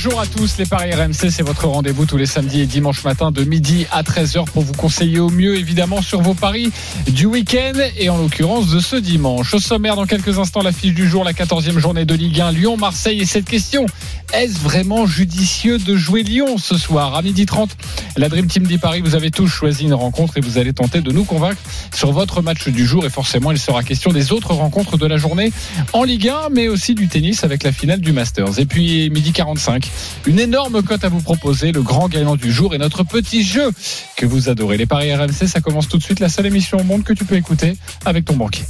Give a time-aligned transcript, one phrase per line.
[0.00, 3.32] Bonjour à tous, les Paris RMC, c'est votre rendez-vous tous les samedis et dimanches matin
[3.32, 6.70] de midi à 13h pour vous conseiller au mieux évidemment sur vos paris
[7.08, 9.54] du week-end et en l'occurrence de ce dimanche.
[9.54, 12.52] Au sommaire dans quelques instants la fiche du jour, la 14e journée de Ligue 1,
[12.52, 13.86] Lyon-Marseille et cette question,
[14.32, 17.16] est-ce vraiment judicieux de jouer Lyon ce soir?
[17.16, 17.76] À midi 30
[18.18, 21.00] La Dream Team dit Paris, vous avez tous choisi une rencontre et vous allez tenter
[21.00, 21.60] de nous convaincre
[21.92, 25.16] sur votre match du jour et forcément il sera question des autres rencontres de la
[25.16, 25.50] journée
[25.92, 28.60] en Ligue 1 mais aussi du tennis avec la finale du Masters.
[28.60, 29.87] Et puis midi 45
[30.26, 33.70] une énorme cote à vous proposer, le grand gagnant du jour et notre petit jeu
[34.16, 34.76] que vous adorez.
[34.76, 37.24] Les paris RMC, ça commence tout de suite, la seule émission au monde que tu
[37.24, 38.64] peux écouter avec ton banquier.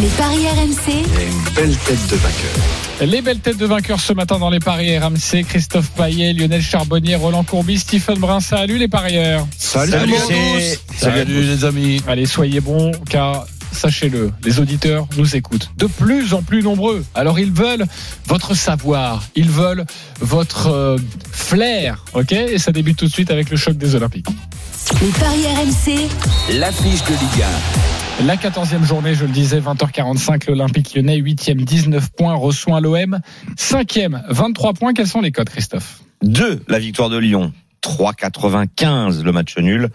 [0.00, 3.06] Les paris RMC, une belle tête de vainqueur.
[3.06, 7.16] Les belles têtes de vainqueurs ce matin dans les paris RMC, Christophe Paillet, Lionel Charbonnier,
[7.16, 8.40] Roland Courbis, Stephen Brun.
[8.40, 9.46] Salut les parieurs.
[9.56, 10.96] Salut, Salut à.
[10.96, 12.02] Salut les amis.
[12.06, 17.04] Allez, soyez bons, car sachez-le, les auditeurs nous écoutent de plus en plus nombreux.
[17.14, 17.84] Alors ils veulent
[18.26, 19.84] votre savoir, ils veulent
[20.20, 20.98] votre euh,
[21.32, 22.32] flair, ok?
[22.32, 24.26] Et ça débute tout de suite avec le choc des Olympiques.
[25.00, 26.08] les paris RMC,
[26.58, 32.34] L'affiche de Ligue La 14e journée, je le disais, 20h45, l'Olympique lyonnais, 8e, 19 points,
[32.34, 33.20] reçoit l'OM,
[33.56, 34.92] 5e, 23 points.
[34.94, 36.00] Quels sont les codes, Christophe?
[36.22, 39.88] 2 la victoire de Lyon, 3,95 le match nul,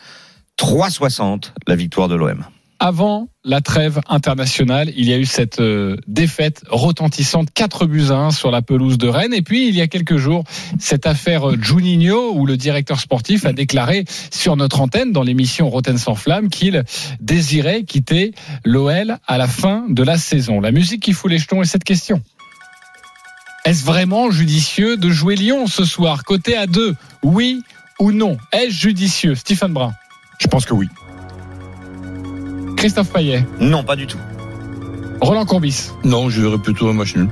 [0.57, 2.45] 3,60 la victoire de l'OM.
[2.79, 8.15] Avant la trêve internationale, il y a eu cette euh, défaite retentissante 4 buts à
[8.15, 9.33] 1 sur la pelouse de Rennes.
[9.33, 10.43] Et puis, il y a quelques jours,
[10.79, 15.69] cette affaire euh, Juninho, où le directeur sportif a déclaré sur notre antenne, dans l'émission
[15.69, 16.83] Roten sans flamme, qu'il
[17.19, 20.59] désirait quitter l'OL à la fin de la saison.
[20.59, 22.21] La musique qui fout les jetons est cette question.
[23.65, 27.61] Est-ce vraiment judicieux de jouer Lyon ce soir, côté à 2 Oui
[27.99, 28.37] ou non?
[28.51, 29.33] Est-ce judicieux?
[29.33, 29.93] Stephen Brun
[30.39, 30.87] Je pense que oui.
[32.85, 34.19] Christophe Payet Non, pas du tout.
[35.19, 37.27] Roland Courbis Non, je verrais plutôt un match nul.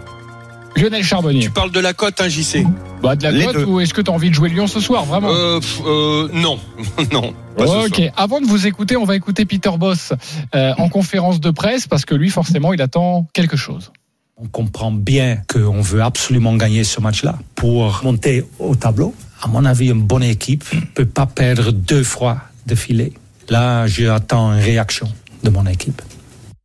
[0.76, 2.66] Lionel Charbonnier Tu parles de la cote, hein, JC
[3.04, 3.66] Bah, de la Les cote deux.
[3.66, 5.30] ou est-ce que tu as envie de jouer Lyon ce soir, vraiment?
[5.30, 6.58] Euh, pff, euh, Non,
[7.12, 7.36] non.
[7.56, 8.10] Pas ce Ok, soir.
[8.18, 10.14] avant de vous écouter, on va écouter Peter Boss
[10.56, 13.92] euh, en conférence de presse parce que lui, forcément, il attend quelque chose.
[14.38, 19.14] On comprend bien qu'on veut absolument gagner ce match-là pour monter au tableau.
[19.44, 23.14] À mon avis, une bonne équipe ne peut pas perdre deux fois de filet.
[23.50, 25.08] Là, j'attends une réaction
[25.44, 26.02] de mon équipe.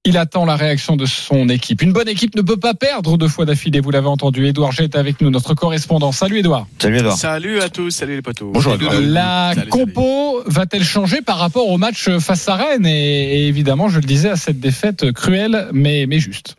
[0.05, 1.83] Il attend la réaction de son équipe.
[1.83, 4.47] Une bonne équipe ne peut pas perdre deux fois d'affilée, vous l'avez entendu.
[4.47, 6.13] Édouard G est avec nous, notre correspondant.
[6.13, 6.67] Salut Édouard.
[6.79, 7.19] Salut Edouard.
[7.19, 8.51] Salut à tous, salut les potos.
[8.53, 8.95] Bonjour, Edouard.
[9.01, 12.87] La Salut, compo va-t-elle changer par rapport au match face à Rennes?
[12.87, 16.57] Et, et évidemment, je le disais, à cette défaite cruelle mais, mais juste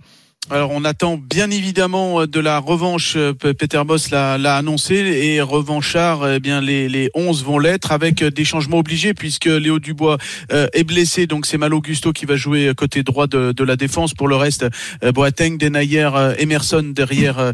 [0.52, 3.14] Alors on attend bien évidemment euh, de la revanche.
[3.18, 8.24] euh, Peter Boss l'a annoncé et revanchard, eh bien les, les 11 vont l'être avec
[8.24, 10.18] euh, des changements obligés puisque Léo Dubois
[10.52, 11.28] euh, est blessé.
[11.28, 14.16] Donc c'est Malo Gusto qui va jouer côté droit de, de la défense.
[14.16, 14.66] Pour le reste,
[15.04, 17.52] euh, Boateng, Denayer, euh, Emerson derrière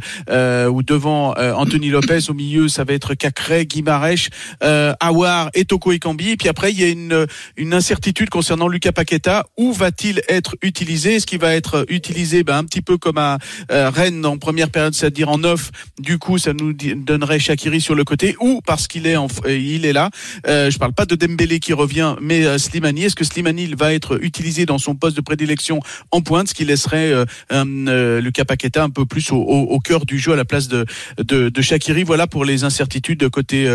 [0.69, 2.29] ou devant Anthony Lopez.
[2.29, 4.29] Au milieu, ça va être Cacré, Guimarèche,
[4.61, 6.31] Awar et Toko Ekambi.
[6.31, 7.25] Et puis après, il y a une,
[7.57, 9.45] une incertitude concernant Lucas Paqueta.
[9.57, 11.15] Où va-t-il être utilisé?
[11.15, 13.37] Est-ce qu'il va être utilisé ben, un petit peu comme à
[13.71, 15.71] euh, Rennes en première période, c'est-à-dire en neuf.
[15.99, 19.57] Du coup, ça nous donnerait Shakiri sur le côté ou parce qu'il est en, euh,
[19.57, 20.09] il est là.
[20.47, 23.03] Euh, je parle pas de Dembélé qui revient, mais euh, Slimani.
[23.03, 25.79] Est-ce que Slimani va être utilisé dans son poste de prédilection
[26.11, 29.79] en pointe, ce qui laisserait euh, euh, Lucas Paqueta un peu plus au, au, au
[29.79, 30.85] cœur du jeu à la place de
[31.17, 32.03] de, de Shakiri?
[32.03, 33.67] Voilà pour les incertitudes côté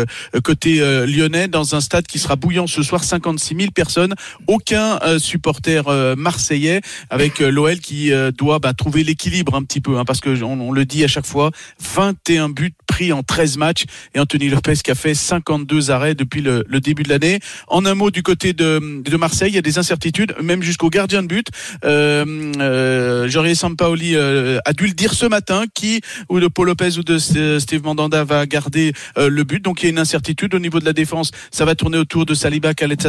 [0.43, 4.15] côté lyonnais dans un stade qui sera bouillant ce soir, 56 000 personnes,
[4.47, 10.19] aucun supporter marseillais avec l'OL qui doit bah, trouver l'équilibre un petit peu, hein, parce
[10.19, 11.51] que on, on le dit à chaque fois,
[11.95, 16.41] 21 buts pris en 13 matchs et Anthony Lopez qui a fait 52 arrêts depuis
[16.41, 17.39] le, le début de l'année.
[17.67, 20.89] En un mot du côté de, de Marseille, il y a des incertitudes, même jusqu'au
[20.89, 21.47] gardien de but.
[21.85, 26.67] Euh, euh, Jorge Sampaoli euh, a dû le dire ce matin, qui ou de Paul
[26.67, 29.63] Lopez ou de Steve Mandanda va garder euh, le but.
[29.63, 31.31] Donc il y a une incertitude au niveau de la défense.
[31.51, 33.01] Ça va tourner autour de Saliba, Khaled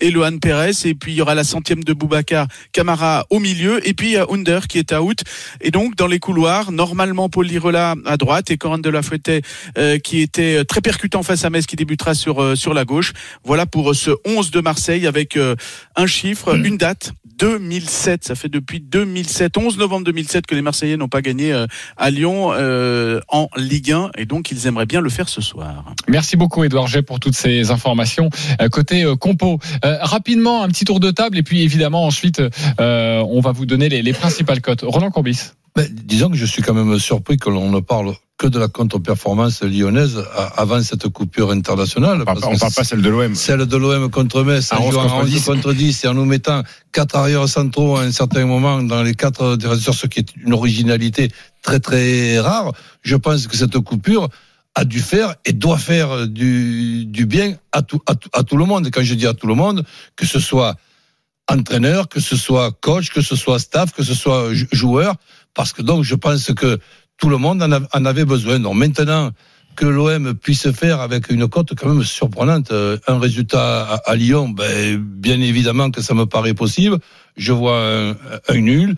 [0.00, 0.86] et Lohan Perez.
[0.86, 3.86] Et puis il y aura la centième de Boubacar Camara au milieu.
[3.86, 5.17] Et puis il y a Under qui est out.
[5.60, 9.30] Et donc dans les couloirs, normalement Paul Lirola à droite et Coran de la Fouette
[9.76, 13.12] euh, qui était très percutant face à Metz qui débutera sur euh, sur la gauche.
[13.44, 15.54] Voilà pour euh, ce 11 de Marseille avec euh,
[15.96, 17.12] un chiffre, une date.
[17.38, 21.66] 2007, ça fait depuis 2007, 11 novembre 2007 que les Marseillais n'ont pas gagné euh,
[21.96, 25.84] à Lyon euh, en Ligue 1 et donc ils aimeraient bien le faire ce soir.
[26.08, 28.28] Merci beaucoup Edouard G pour toutes ces informations
[28.60, 29.58] Euh, côté euh, compo.
[29.84, 32.42] Euh, rapidement un petit tour de table et puis évidemment ensuite
[32.80, 34.82] euh, on va vous donner les, les principales cotes.
[34.82, 35.52] Roland Courbis.
[35.76, 38.68] Ben, disons que je suis quand même surpris que l'on ne parle que de la
[38.68, 40.24] contre-performance lyonnaise
[40.56, 42.24] avant cette coupure internationale.
[42.26, 43.34] On ne parle pas celle de l'OM.
[43.34, 45.44] Celle de l'OM contre Metz, en jouant contre 10.
[45.44, 46.62] contre 10 et en nous mettant
[46.92, 50.52] quatre arrières centraux à un certain moment dans les quatre directeurs, ce qui est une
[50.52, 51.30] originalité
[51.62, 52.72] très très rare.
[53.02, 54.28] Je pense que cette coupure
[54.76, 58.64] a dû faire et doit faire du, du bien à tout, à, à tout le
[58.64, 58.86] monde.
[58.86, 59.84] Et quand je dis à tout le monde,
[60.14, 60.76] que ce soit
[61.48, 65.14] entraîneur, que ce soit coach, que ce soit staff, que ce soit joueur,
[65.54, 66.78] parce que donc je pense que
[67.16, 68.60] tout le monde en, avait besoin.
[68.60, 69.30] Donc maintenant
[69.74, 74.48] que l'OM puisse faire avec une cote quand même surprenante euh, un résultat à, Lyon,
[74.48, 76.98] ben, bien évidemment que ça me paraît possible.
[77.36, 77.80] Je vois
[78.48, 78.96] un, nul.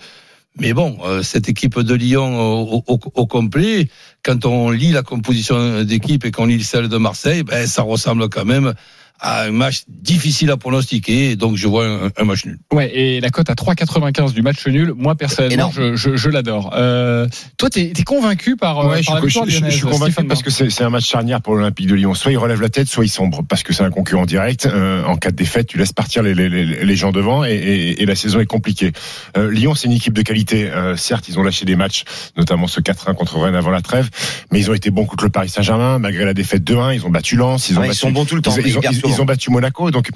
[0.58, 3.88] Mais bon, euh, cette équipe de Lyon au, au, au, complet,
[4.22, 8.28] quand on lit la composition d'équipe et qu'on lit celle de Marseille, ben, ça ressemble
[8.28, 8.74] quand même
[9.20, 12.58] à un match difficile à pronostiquer, donc je vois un, match nul.
[12.72, 16.72] Ouais, et la cote à 3,95 du match nul, moi personnellement, je, je, je l'adore.
[16.74, 17.28] Euh,
[17.58, 20.50] toi, t'es es convaincu par, euh, ouais, par je, je, je, suis convaincu parce que
[20.50, 22.14] c'est un match charnière pour l'Olympique de Lyon.
[22.14, 24.66] Soit il relève la tête, soit il sombre, parce que c'est un concurrent direct.
[24.66, 28.02] Euh, en cas de défaite, tu laisses partir les, les, les gens devant et, et,
[28.02, 28.92] et, la saison est compliquée.
[29.36, 30.70] Euh, Lyon, c'est une équipe de qualité.
[30.70, 32.04] Euh, certes, ils ont lâché des matchs,
[32.36, 34.08] notamment ce 4-1 contre Rennes avant la trêve,
[34.50, 36.94] mais ils ont été bons contre le Paris Saint-Germain, malgré la défaite 2-1.
[36.94, 38.54] Ils ont battu Lens, ils ont ouais, battu, ils sont bons tout le temps.
[38.56, 40.08] Ils, ils, ils, ils ont battu Monaco, donc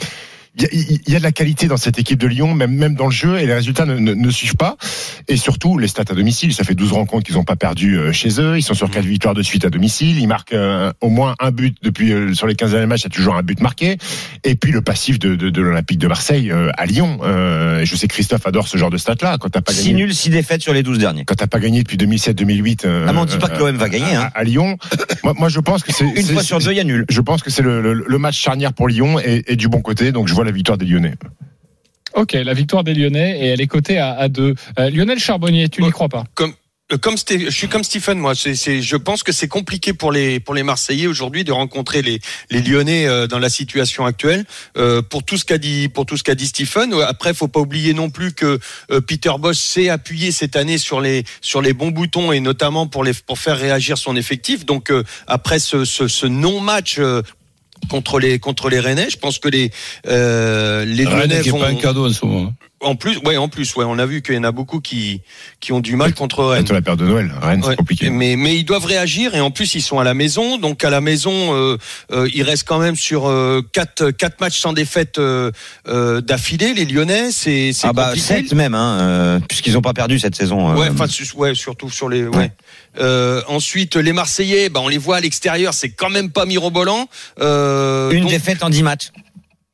[0.56, 3.12] il y, a de la qualité dans cette équipe de Lyon, même, même dans le
[3.12, 4.76] jeu, et les résultats ne, ne, ne suivent pas.
[5.26, 8.12] Et surtout, les stats à domicile, ça fait 12 rencontres qu'ils n'ont pas perdu euh,
[8.12, 8.56] chez eux.
[8.56, 10.16] Ils sont sur 4 victoires de suite à domicile.
[10.20, 13.00] Ils marquent euh, au moins un but depuis euh, sur les 15 derniers matchs.
[13.00, 13.96] Il y a toujours un but marqué.
[14.44, 17.18] Et puis le passif de, de, de l'Olympique de Marseille à Lyon.
[17.22, 19.38] je sais que Christophe adore ce genre de stats-là.
[19.38, 21.24] Quand t'as pas 6 nuls, 6 défaites sur les 12 derniers.
[21.24, 22.82] Quand t'as pas gagné depuis 2007-2008.
[22.84, 24.14] ah, mais on dit pas que l'OM va gagner.
[24.14, 24.30] Hein.
[24.34, 24.76] À, à, Lyon.
[25.24, 27.06] moi, moi, je pense que c'est une fois sur deux, il y a nul.
[27.08, 29.80] Je pense que c'est le, le, le, match charnière pour Lyon et, et du bon
[29.80, 30.12] côté.
[30.12, 31.14] Donc je vois la victoire des Lyonnais.
[32.14, 34.54] Ok, la victoire des Lyonnais et elle est cotée à, 2.
[34.78, 36.54] Euh, Lionel Charbonnier, tu n'y crois pas Comme
[37.00, 40.62] comme je suis comme Stephen moi je pense que c'est compliqué pour les pour les
[40.62, 42.20] Marseillais aujourd'hui de rencontrer les
[42.50, 44.44] les Lyonnais dans la situation actuelle
[44.76, 47.60] euh, pour tout ce qu'a dit pour tout ce qu'a dit Stephen après faut pas
[47.60, 48.58] oublier non plus que
[48.90, 52.86] euh, Peter Bosch s'est appuyé cette année sur les sur les bons boutons et notamment
[52.86, 57.00] pour les pour faire réagir son effectif donc euh, après ce, ce, ce non match
[57.88, 59.08] contre les contre les Rennais.
[59.10, 59.70] Je pense que les
[60.06, 61.60] euh, les Lyonnais vont.
[61.60, 62.52] pas un cadeau en ce moment.
[62.80, 65.22] En plus, ouais, en plus, ouais, on a vu qu'il y en a beaucoup qui
[65.60, 66.66] qui ont du mal contre Rennes.
[66.70, 67.70] la période de Noël, Rennes, ouais.
[67.70, 68.10] c'est compliqué.
[68.10, 70.90] Mais mais ils doivent réagir et en plus ils sont à la maison, donc à
[70.90, 71.78] la maison euh,
[72.12, 75.50] euh, ils restent quand même sur euh, quatre quatre matchs sans défaite euh,
[76.20, 76.74] d'affilée.
[76.74, 78.26] Les Lyonnais, c'est c'est ah bah compliqué.
[78.26, 80.74] sept même, hein, puisqu'ils ont pas perdu cette saison.
[80.74, 82.52] Ouais, enfin ouais, surtout sur les ouais.
[82.98, 87.08] Euh, ensuite, les Marseillais, bah, on les voit à l'extérieur, c'est quand même pas mirobolant.
[87.40, 88.30] Euh, Une donc...
[88.30, 89.10] défaite en 10 matchs.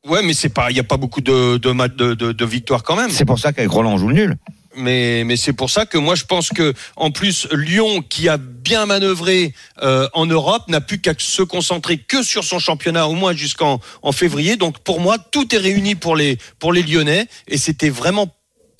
[0.07, 2.83] Ouais, mais c'est pas, il y a pas beaucoup de de, de, de, de victoires
[2.83, 3.11] quand même.
[3.11, 4.37] C'est pour ça qu'avec Roland on joue le nul.
[4.77, 8.39] Mais mais c'est pour ça que moi je pense que en plus Lyon qui a
[8.39, 9.53] bien manœuvré
[9.83, 13.81] euh, en Europe n'a plus qu'à se concentrer que sur son championnat au moins jusqu'en
[14.03, 14.57] en février.
[14.57, 18.29] Donc pour moi tout est réuni pour les pour les Lyonnais et c'était vraiment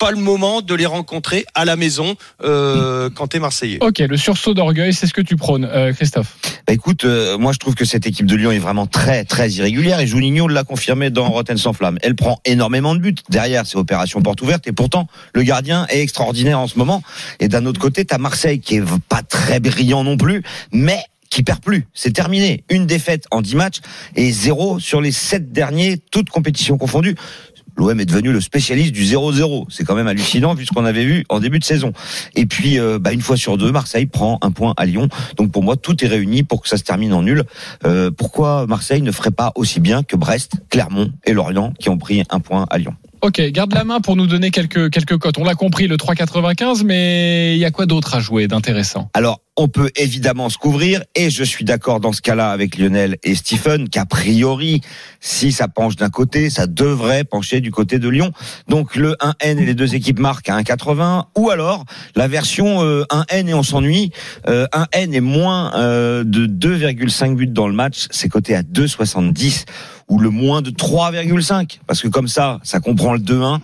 [0.01, 3.77] pas le moment de les rencontrer à la maison euh, quand t'es Marseillais.
[3.81, 6.37] Ok, le sursaut d'orgueil, c'est ce que tu prônes, euh, Christophe.
[6.65, 9.51] Bah écoute, euh, moi je trouve que cette équipe de Lyon est vraiment très très
[9.51, 11.99] irrégulière et Juninho l'a confirmé dans Rotten sans flamme.
[12.01, 15.05] Elle prend énormément de buts derrière, c'est opération porte ouverte et pourtant
[15.35, 17.03] le gardien est extraordinaire en ce moment.
[17.39, 21.43] Et d'un autre côté, t'as Marseille qui est pas très brillant non plus, mais qui
[21.43, 21.87] perd plus.
[21.93, 22.63] C'est terminé.
[22.69, 23.77] Une défaite en 10 matchs
[24.15, 27.15] et zéro sur les 7 derniers, toutes compétitions confondues
[27.81, 29.65] l'OM est devenu le spécialiste du 0-0.
[29.69, 31.93] C'est quand même hallucinant vu ce qu'on avait vu en début de saison.
[32.35, 35.09] Et puis, euh, bah, une fois sur deux, Marseille prend un point à Lyon.
[35.37, 37.43] Donc pour moi, tout est réuni pour que ça se termine en nul.
[37.85, 41.97] Euh, pourquoi Marseille ne ferait pas aussi bien que Brest, Clermont et Lorient qui ont
[41.97, 42.95] pris un point à Lyon?
[43.23, 45.37] Ok, garde la main pour nous donner quelques quelques cotes.
[45.37, 49.11] On l'a compris, le 3,95, mais il y a quoi d'autre à jouer d'intéressant?
[49.13, 53.17] Alors, on peut évidemment se couvrir, et je suis d'accord dans ce cas-là avec Lionel
[53.21, 54.81] et Stephen, qu'a priori,
[55.19, 58.31] si ça penche d'un côté, ça devrait pencher du côté de Lyon.
[58.67, 61.85] Donc le 1N et les deux équipes marquent à 1,80, ou alors
[62.15, 64.11] la version euh, 1N et on s'ennuie.
[64.47, 69.65] Euh, 1N est moins euh, de 2,5 buts dans le match, c'est coté à 2,70
[70.11, 73.59] ou le moins de 3,5 parce que comme ça ça comprend le 2-1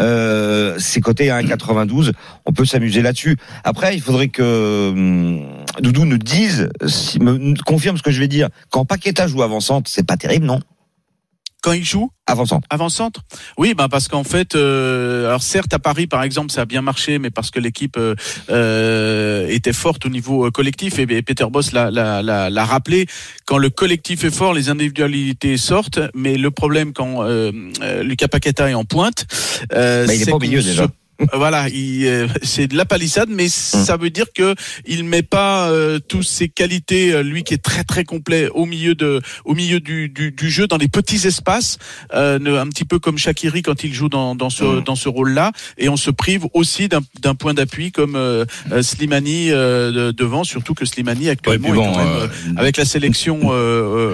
[0.00, 2.12] euh, c'est coté à 1,92
[2.46, 3.36] on peut s'amuser là-dessus.
[3.64, 5.44] Après il faudrait que hum,
[5.80, 8.48] Doudou nous dise si, me confirme ce que je vais dire.
[8.70, 10.60] Quand Paqueta joue avant-centre c'est pas terrible non?
[11.62, 12.66] Quand il joue avant-centre.
[12.70, 13.20] Avant-centre
[13.58, 16.82] Oui, bah parce qu'en fait, euh, alors certes à Paris par exemple ça a bien
[16.82, 18.14] marché, mais parce que l'équipe euh,
[18.50, 23.06] euh, était forte au niveau collectif et, et Peter Boss l'a, l'a, l'a, l'a rappelé.
[23.46, 27.52] Quand le collectif est fort, les individualités sortent, mais le problème quand euh,
[28.02, 29.26] Lucas Paqueta est en pointe,
[29.70, 30.86] bah, il est pas au milieu déjà.
[31.32, 34.54] Voilà, il, euh, c'est de la palissade, mais ça veut dire que
[34.86, 38.66] il met pas euh, tous ses qualités, euh, lui qui est très très complet au
[38.66, 41.78] milieu de, au milieu du, du, du jeu, dans les petits espaces,
[42.14, 45.52] euh, un petit peu comme Shakiri quand il joue dans, dans ce dans ce rôle-là,
[45.78, 50.10] et on se prive aussi d'un d'un point d'appui comme euh, euh, Slimani euh, de-
[50.12, 53.40] devant, surtout que Slimani actuellement Ouais, est quand même, avec la sélection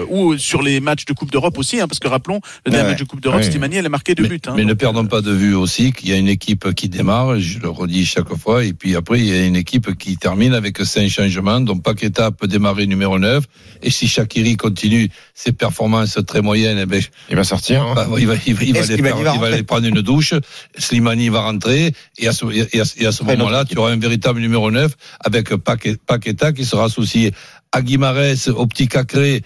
[0.09, 2.91] ou sur les matchs de Coupe d'Europe aussi, hein, parce que rappelons le dernier Ouais.
[2.91, 3.49] match de Coupe d'Europe, Ouais.
[3.49, 4.39] Slimani elle a marqué deux mais, buts.
[4.47, 7.39] hein, mais ne perdons pas de vue aussi qu'il y a une équipe qui démarre,
[7.39, 10.53] je le redis chaque fois, et puis après, il y a une équipe qui termine
[10.53, 13.43] avec cinq changements, dont Paqueta peut démarrer numéro 9,
[13.83, 17.83] et si Shakiri continue ses performances très moyennes, eh ben, Il va sortir.
[17.83, 17.93] hein.
[17.95, 19.53] bah, il va, il va, il va Est-ce aller, faire- il va il va rentrer
[19.53, 20.33] aller prendre une douche,
[20.77, 23.97] Slimani va rentrer, et à ce, et à, et à ce moment-là, tu auras un
[23.99, 27.31] véritable numéro 9 avec Paque- Paqueta qui sera associé
[27.71, 29.41] à Guimarès, au petit Cacré.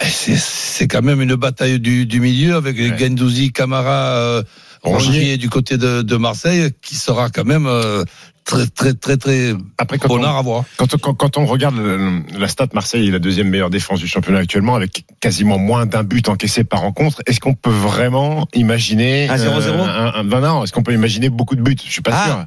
[0.00, 2.96] Eh, C'est c'est quand même une bataille du, du milieu avec Ouais.
[2.98, 4.42] Gendouzi, Camara, euh,
[4.82, 5.06] Rongier.
[5.08, 8.04] Rongier du côté de, de Marseille, qui sera quand même euh,
[8.44, 10.64] très très très très Après, quand on, bonnard à voir.
[10.76, 11.74] quand, on- quand, quand on regarde
[12.38, 16.04] la stat, Marseille est la deuxième meilleure défense du championnat actuellement, avec quasiment moins d'un
[16.04, 17.22] but encaissé par rencontre.
[17.26, 19.80] Est-ce qu'on peut vraiment imaginer Un 0-0?
[19.80, 21.76] un, un- ben non, est-ce qu'on peut imaginer beaucoup de buts?
[21.84, 22.26] Je suis pas Ah.
[22.26, 22.44] sûr.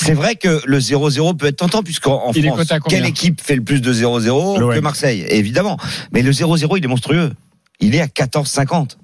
[0.00, 3.62] C'est vrai que le 0-0 peut être tentant puisqu'en France, à quelle équipe fait le
[3.64, 4.72] plus de 0-0 L'OM.
[4.74, 5.24] que Marseille?
[5.28, 5.76] Évidemment.
[6.12, 7.32] Mais le 0-0, il est monstrueux.
[7.80, 8.96] Il est à 14,50.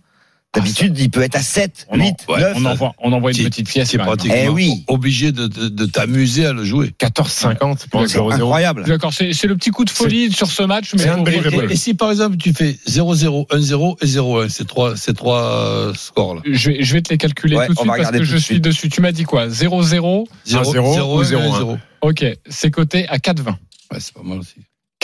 [0.55, 2.53] D'habitude, il peut être à 7, On, en- 8, ouais, 9.
[2.57, 3.91] on envoie, on envoie une petite pièce.
[3.91, 4.85] C'est pratiquement Eh oui.
[4.89, 6.93] obligé de, de, de t'amuser à le jouer.
[7.01, 8.33] 14-50 pour un C'est 0-0.
[8.35, 8.85] incroyable.
[8.85, 11.05] D'accord, c'est c'est le petit coup de folie sur ce match, mais.
[11.35, 15.43] Et, et si par exemple tu fais 0-0, 1-0 et 0-1, c'est trois, c'est trois
[15.43, 16.43] euh, scores là.
[16.45, 18.55] je vais, je vais te les calculer Ouais, tout de suite parce que je suis
[18.55, 18.65] suite.
[18.65, 18.89] dessus.
[18.89, 19.49] Tu m'as dit quoi?
[19.49, 21.79] 0-0 0, 1-0 0, ou 0, 0-1.
[22.03, 23.47] Ok, c'est coté à 4,20.
[23.47, 24.55] Ouais, c'est pas mal aussi.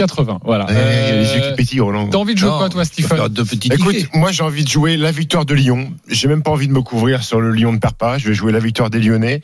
[0.00, 0.66] 80, voilà.
[0.70, 2.08] Eh, Euh, Roland.
[2.08, 4.96] T'as envie de jouer Non, quoi, toi, Stephen petits Écoute, moi j'ai envie de jouer
[4.96, 5.92] la victoire de Lyon.
[6.08, 8.18] J'ai même pas envie de me couvrir sur le Lyon ne perd pas.
[8.18, 9.42] Je vais jouer la victoire des Lyonnais.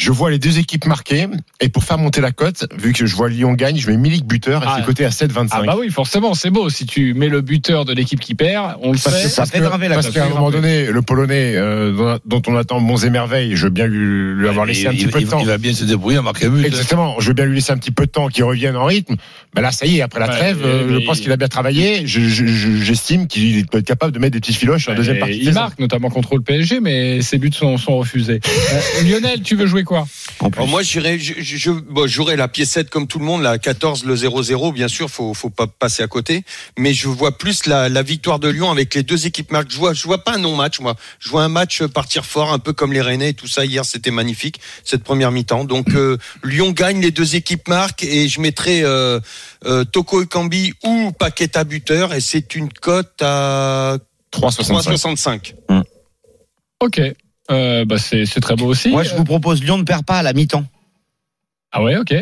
[0.00, 1.26] Je vois les deux équipes marquées.
[1.60, 4.24] Et pour faire monter la cote, vu que je vois Lyon gagne, je mets Milik
[4.24, 4.76] buteur et Ah.
[4.78, 5.48] c'est coté à 7,25.
[5.52, 6.70] Ah bah oui, forcément, c'est beau.
[6.70, 9.24] Si tu mets le buteur de l'équipe qui perd, on le Parce sait.
[9.24, 12.56] que- Ça fait graver la Parce qu'à un moment donné, le Polonais, euh, dont- on
[12.56, 15.10] attend bons et merveilles, je veux bien lui, lui avoir laissé un il, petit il-
[15.10, 15.40] peu de temps.
[15.40, 16.64] il va bien se débrouiller à marquer un but.
[16.64, 17.20] Exactement.
[17.20, 19.16] Je veux bien lui laisser un petit peu de temps qu'il revienne en rythme.
[19.54, 21.36] Mais là, ça y est, après la Ouais, trêve, euh, je pense il- qu'il a
[21.36, 22.06] bien travaillé.
[22.06, 24.96] Je- je- je- J'estime qu'il peut être capable de mettre des petites filoches sur la
[24.96, 25.40] deuxième partie.
[25.42, 28.40] il marque, notamment contre le PSG, mais ses buts sont, sont refusés.
[28.46, 30.06] Euh, Lionel, tu veux jouer quoi
[30.38, 30.58] En plus.
[30.58, 33.58] Alors moi, j'irais, je, je, je- bon, j'aurais la piécette comme tout le monde, la
[33.58, 36.44] 14, le 0-0, bien sûr, faut, faut pas passer à côté.
[36.78, 39.70] Mais je vois plus la, la victoire de Lyon avec les deux équipes marques.
[39.70, 40.94] Je vois, je vois pas un non-match, moi.
[41.18, 43.64] Je vois un match partir fort, un peu comme les Rennais et tout ça.
[43.64, 45.64] Hier, c'était magnifique, cette première mi-temps.
[45.64, 49.18] Donc, euh, Lyon gagne, les deux équipes marquent et je mettrai euh,
[49.64, 53.96] euh, Toko Ekambi ou Paqueta buteur et c'est une cote à
[54.32, 55.52] 3,65.
[55.68, 55.82] 3,65.
[56.82, 57.00] Ok.
[57.50, 58.90] Euh, bah c'est très beau aussi.
[58.90, 60.64] Moi, je vous propose Lyon ne perd pas à la mi-temps,
[61.72, 62.14] Ah ouais, ok.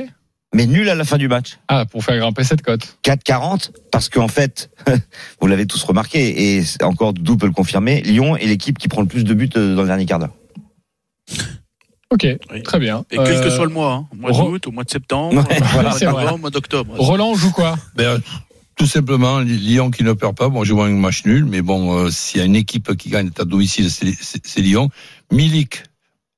[0.55, 1.59] mais nul à la fin du match.
[1.69, 2.97] Ah, pour faire grimper cette cote.
[3.05, 4.71] 4,40 parce qu'en fait,
[5.41, 9.03] vous l'avez tous remarqué et encore Doudou peut le confirmer, Lyon est l'équipe qui prend
[9.03, 10.33] le plus de buts euh, dans le dernier quart d'heure.
[12.11, 12.63] Ok, Oui.
[12.63, 13.05] très bien.
[13.11, 15.37] Et quel que Euh, soit le mois, hein, au mois d'août, au mois de septembre,
[15.47, 16.95] Ouais, d'octobre, au mois d'octobre.
[16.97, 17.77] Roland joue quoi?
[17.97, 18.19] Ben,
[18.79, 20.49] tout simplement, Lyon qui ne perd pas.
[20.49, 23.11] Bon, je vois un match nul, mais bon, euh, s'il y a une équipe qui
[23.11, 24.89] gagne à domicile, c'est Lyon.
[25.33, 25.83] Milik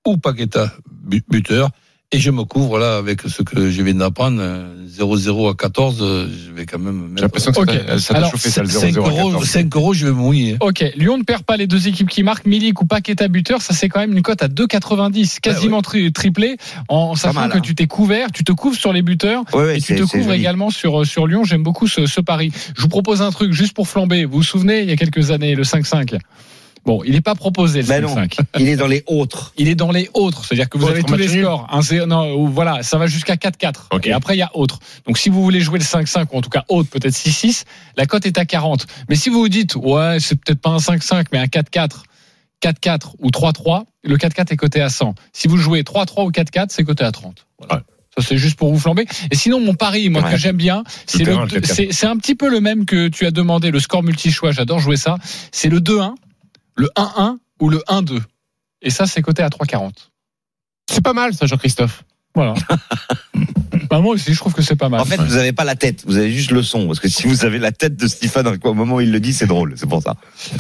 [0.06, 1.70] ou Paqueta, bu- buteur.
[2.12, 4.66] Et je me couvre là avec ce que je viens d'apprendre, euh,
[4.98, 8.50] 0-0 à 14, euh, je vais quand même J'ai mettre l'impression que ça t'a- chauffé
[8.50, 9.46] ça le 5 0-0 à euros, 14.
[9.48, 10.56] 5 euros, je vais mouiller.
[10.58, 13.74] Ok, Lyon ne perd pas les deux équipes qui marquent, Milik ou Paqueta buteur, ça
[13.74, 16.56] c'est quand même une cote à 2,90, quasiment tri- triplé,
[16.88, 17.60] en sachant mal, que hein.
[17.60, 20.32] tu t'es couvert, tu te couvres sur les buteurs, Ouais, ouais, et tu te couvres
[20.32, 21.44] également sur, sur Lyon.
[21.44, 22.50] J'aime beaucoup ce, ce pari.
[22.76, 24.24] Je vous propose un truc juste pour flamber.
[24.24, 26.18] Vous vous souvenez, il y a quelques années, le 5-5
[26.86, 28.14] Bon, il n'est pas proposé le Ben non.
[28.14, 28.38] 5-5.
[28.58, 29.52] Il est dans les autres.
[29.58, 31.66] Il est dans les autres, c'est-à-dire que vous avez tous les scores.
[31.70, 33.88] Un zéro- non, ou voilà, ça va jusqu'à 4-4.
[33.92, 34.06] Ok.
[34.06, 34.78] Et après, il y a autre.
[35.06, 37.64] Donc, si vous voulez jouer le 5-5, ou en tout cas autre, peut-être 6-6,
[37.96, 38.86] la cote est à 40.
[39.08, 42.04] Mais si vous vous dites, ouais, c'est peut-être pas un 5-5, mais un 4-4,
[42.62, 45.14] 4-4 ou 3-3, le 4-4 est coté à 100.
[45.32, 47.46] Si vous jouez 3-3 ou 4-4, c'est coté à 30.
[47.58, 47.74] Voilà.
[47.76, 47.80] Ouais.
[48.18, 49.06] Ça, c'est juste pour vous flamber.
[49.30, 50.32] Et sinon, mon pari, moi, Ouais.
[50.32, 51.74] que j'aime bien, c'est terrain, le, le 4-4.
[51.74, 54.50] c'est c'est un petit peu le même que tu as demandé, le score multi-choix.
[54.50, 55.16] J'adore jouer ça.
[55.52, 56.14] C'est le 2-1,
[56.80, 58.22] le 1-1 ou le 1-2.
[58.82, 59.92] Et ça, c'est coté à 3,40.
[60.90, 62.04] C'est pas mal ça, Jean-Christophe.
[62.34, 62.54] Voilà.
[63.90, 65.00] Bah, moi aussi, je trouve que c'est pas mal.
[65.00, 66.86] En fait, vous avez pas la tête, vous avez juste le son.
[66.86, 69.32] Parce que si vous avez la tête de Stephen au moment où il le dit,
[69.32, 69.74] c'est drôle.
[69.76, 70.14] C'est pour ça.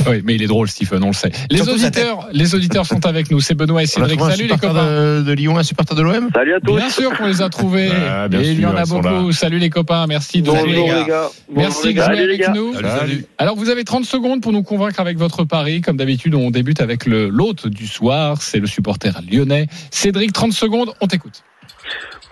[0.08, 1.30] Oui, mais il est drôle, Stephen, on le sait.
[1.48, 3.40] Les Surtout auditeurs, les auditeurs sont avec nous.
[3.40, 4.20] C'est Benoît et Cédric.
[4.20, 5.18] Salut les copains.
[5.18, 6.74] de, de Lyon, un supporter de l'OM Salut à tous.
[6.76, 7.90] Bien sûr qu'on les a trouvés.
[8.12, 9.28] Ah, bien et il y en a beaucoup.
[9.28, 9.32] là.
[9.32, 10.06] Salut les copains.
[10.08, 11.28] Merci de Bonjour les gars.
[11.54, 12.52] Merci de jouer avec gars.
[12.52, 12.74] nous.
[12.74, 13.24] Salut.
[13.38, 15.80] Alors vous avez 30 secondes pour nous convaincre avec votre pari.
[15.80, 19.68] Comme d'habitude, on débute avec le l'hôte du soir, c'est le supporter lyonnais.
[19.90, 21.42] Cédric, 30 secondes, on t'écoute.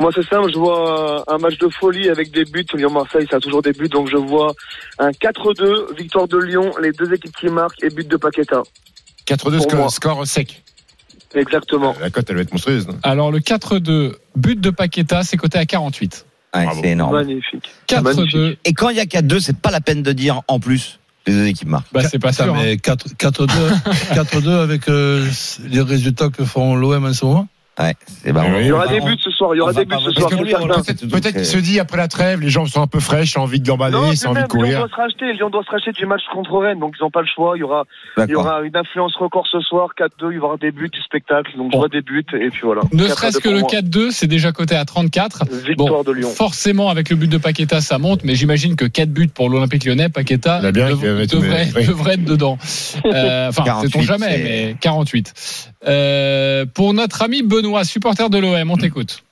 [0.01, 0.51] Moi, c'est simple.
[0.53, 2.65] Je vois un match de folie avec des buts.
[2.75, 3.89] Lyon-Marseille, ça a toujours des buts.
[3.89, 4.53] Donc, je vois
[4.99, 8.63] un 4-2, victoire de Lyon, les deux équipes qui marquent et but de Paqueta.
[9.27, 9.61] 4-2 Pour moi.
[9.61, 10.63] score, score sec.
[11.35, 11.95] Exactement.
[12.01, 12.87] La cote, elle va être monstrueuse.
[12.89, 12.97] non?
[13.03, 16.25] Alors le 4-2, but de Paqueta, c'est coté à 48.
[16.55, 16.81] Ouais, Bravo.
[16.83, 17.15] c'est énorme.
[17.15, 17.69] Magnifique.
[17.89, 20.99] 4-2, Et quand il y a 4-2, c'est pas la peine de dire en plus
[21.27, 21.93] les deux équipes marquent.
[21.93, 22.55] bah c'est pas sûr.
[22.55, 22.59] hein.
[22.63, 23.49] mais 4 4-2
[24.15, 25.29] 4-2 avec euh,
[25.69, 27.49] les résultats que font l'OM en ce moment?
[27.79, 28.49] Ouais, c'est marrant.
[28.55, 29.55] Oui, Il y aura des buts ce soir.
[29.55, 31.07] Il y aura des buts ce.
[31.07, 33.61] Peut-être qu'il se dit après la trêve, les gens sont un peu fraîches, ont envie
[33.61, 34.79] de ils c'est ont envie de Lyon courir.
[34.81, 35.33] doit se racheter.
[35.33, 37.57] Lyon doit se racheter du match contre Rennes, donc ils n'ont pas le choix.
[37.57, 37.85] Il y aura,
[38.17, 38.45] il y D'accord.
[38.47, 40.31] aura une influence record ce soir, 4-2.
[40.33, 42.83] Il y aura des buts du spectacle, donc je vois des buts et puis voilà.
[42.93, 43.71] Ne 4-2 serait-ce que le moi.
[43.71, 45.45] 4-2, c'est déjà coté à 34.
[45.67, 46.31] Victoire de Lyon.
[46.31, 49.85] Forcément, avec le but de Paqueta, ça monte, mais j'imagine que 4 buts pour l'Olympique
[49.85, 52.59] lyonnais, Paqueta devrait, être dedans.
[53.05, 55.35] Euh, Enfin, 48, sait-on jamais, mais 48.
[55.87, 59.23] Euh, pour notre ami Benoît, supporter de l'OM, on t'écoute.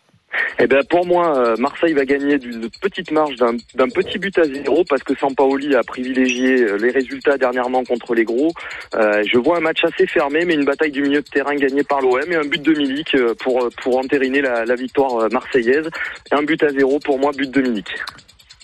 [0.59, 4.45] Eh ben pour moi, euh, Marseille va gagner d'une petite marge d'un petit but à
[4.45, 8.53] zéro parce que Sampaoli a privilégié euh, les résultats dernièrement contre les gros.
[8.95, 11.85] Euh, je vois un match assez fermé, mais une bataille du milieu de terrain gagnée
[11.85, 15.89] par l'OM et un but de Milik pour pour entériner la, la victoire marseillaise.
[16.31, 17.89] Un but à zéro pour moi, but de Milik.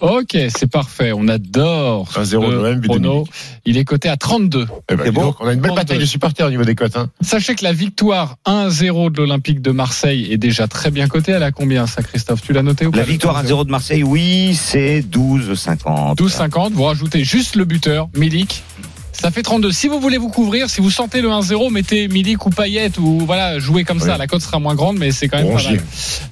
[0.03, 1.13] Ok, c'est parfait.
[1.13, 2.11] On adore.
[2.11, 2.81] 1-0 ce de l'OM.
[2.81, 3.31] Milik.
[3.65, 4.67] Il est coté à 32.
[4.91, 5.75] Eh ben, C'est bon donc, on a une belle 32.
[5.77, 6.97] bataille de supporters au niveau des cotes.
[6.97, 7.09] Hein.
[7.21, 11.31] Sachez que la victoire 1-0 de l'Olympique de Marseille est déjà très bien cotée.
[11.31, 12.43] Elle a combien, ça, Christophe?
[12.43, 16.17] Tu l'as noté ou pas La victoire à 0 de Marseille, oui, c'est 12,50.
[16.17, 16.73] 12,50.
[16.73, 18.65] Vous rajoutez juste le buteur, Milik.
[19.13, 19.71] Ça fait 32.
[19.73, 23.21] Si vous voulez vous couvrir, si vous sentez le 1-0, mettez Milik ou Payet ou
[23.27, 24.17] voilà, jouez comme ça.
[24.19, 25.81] La cote sera moins grande, mais c'est quand même pas mal.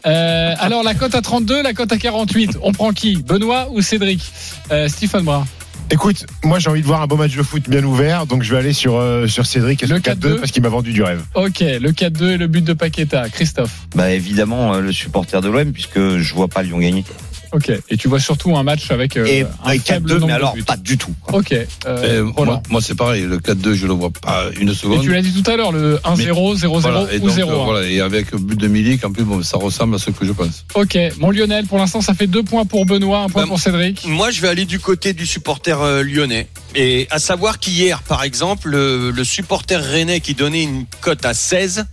[0.06, 2.58] Euh, alors la cote à 32, la cote à 48.
[2.62, 3.16] On prend qui?
[3.22, 4.22] Benoît ou Cédric?
[4.72, 5.44] Euh, Stephen Brun.
[5.92, 8.52] Écoute, moi j'ai envie de voir un beau match de foot bien ouvert, donc je
[8.52, 10.36] vais aller sur, euh, sur Cédric et Le le 4-2 4-2.
[10.38, 11.22] parce qu'il m'a vendu du rêve.
[11.34, 13.28] Ok, le 4-2 et le but de Paqueta.
[13.28, 13.86] Christophe.
[13.96, 17.04] Bah évidemment euh, le supporter de l'OM puisque je vois pas Lyon gagner.
[17.52, 17.72] Ok.
[17.88, 20.32] Et tu vois surtout un match avec euh, Et un avec faible 4-2 nombre mais
[20.32, 20.62] de alors buts.
[20.62, 21.12] pas du tout.
[21.32, 21.52] Ok.
[21.52, 25.02] Euh, Euh, moi, c'est pareil, le 4-2, je le vois pas une Et seconde.
[25.02, 27.54] tu l'as dit tout à l'heure, le 1-0, 0-0 Voilà, et ou donc, 0 euh,
[27.64, 30.24] voilà, et avec le but de Milik, en plus, bon, ça ressemble à ce que
[30.24, 30.64] je pense.
[30.74, 33.58] Ok, mon Lionel, pour l'instant, ça fait deux points pour Benoît, un point Bah, pour
[33.60, 34.04] Cédric.
[34.06, 36.46] Moi, je vais aller du côté du supporter euh, lyonnais.
[36.76, 41.34] Et à savoir qu'hier, par exemple, le, le supporter rennais qui donnait une cote à
[41.34, 41.84] 16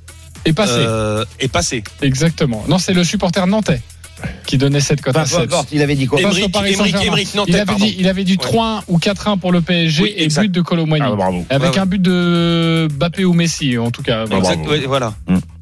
[0.46, 0.74] Et passé.
[0.78, 1.84] euh, est passé.
[2.02, 2.63] Exactement.
[2.67, 3.82] Non, c'est le supporter nantais
[4.45, 5.53] qui donnait cette cote Enfin, à peu 7.
[5.53, 7.01] importe, il avait dit quoi Émeric, Saint-Germain.
[7.01, 8.45] Émeric Nantais, Il avait dit, il avait dit Ouais.
[8.58, 10.43] 3-1 ou 4-1 pour le PSG Oui, et exact.
[10.43, 11.06] but de Colomboigny.
[11.06, 11.45] Ah, bravo.
[11.49, 14.25] Avec Ouais, un but de Bappé ou Messi, en tout cas.
[14.32, 14.69] Ah, Exact, bravo.
[14.71, 15.13] ouais, voilà.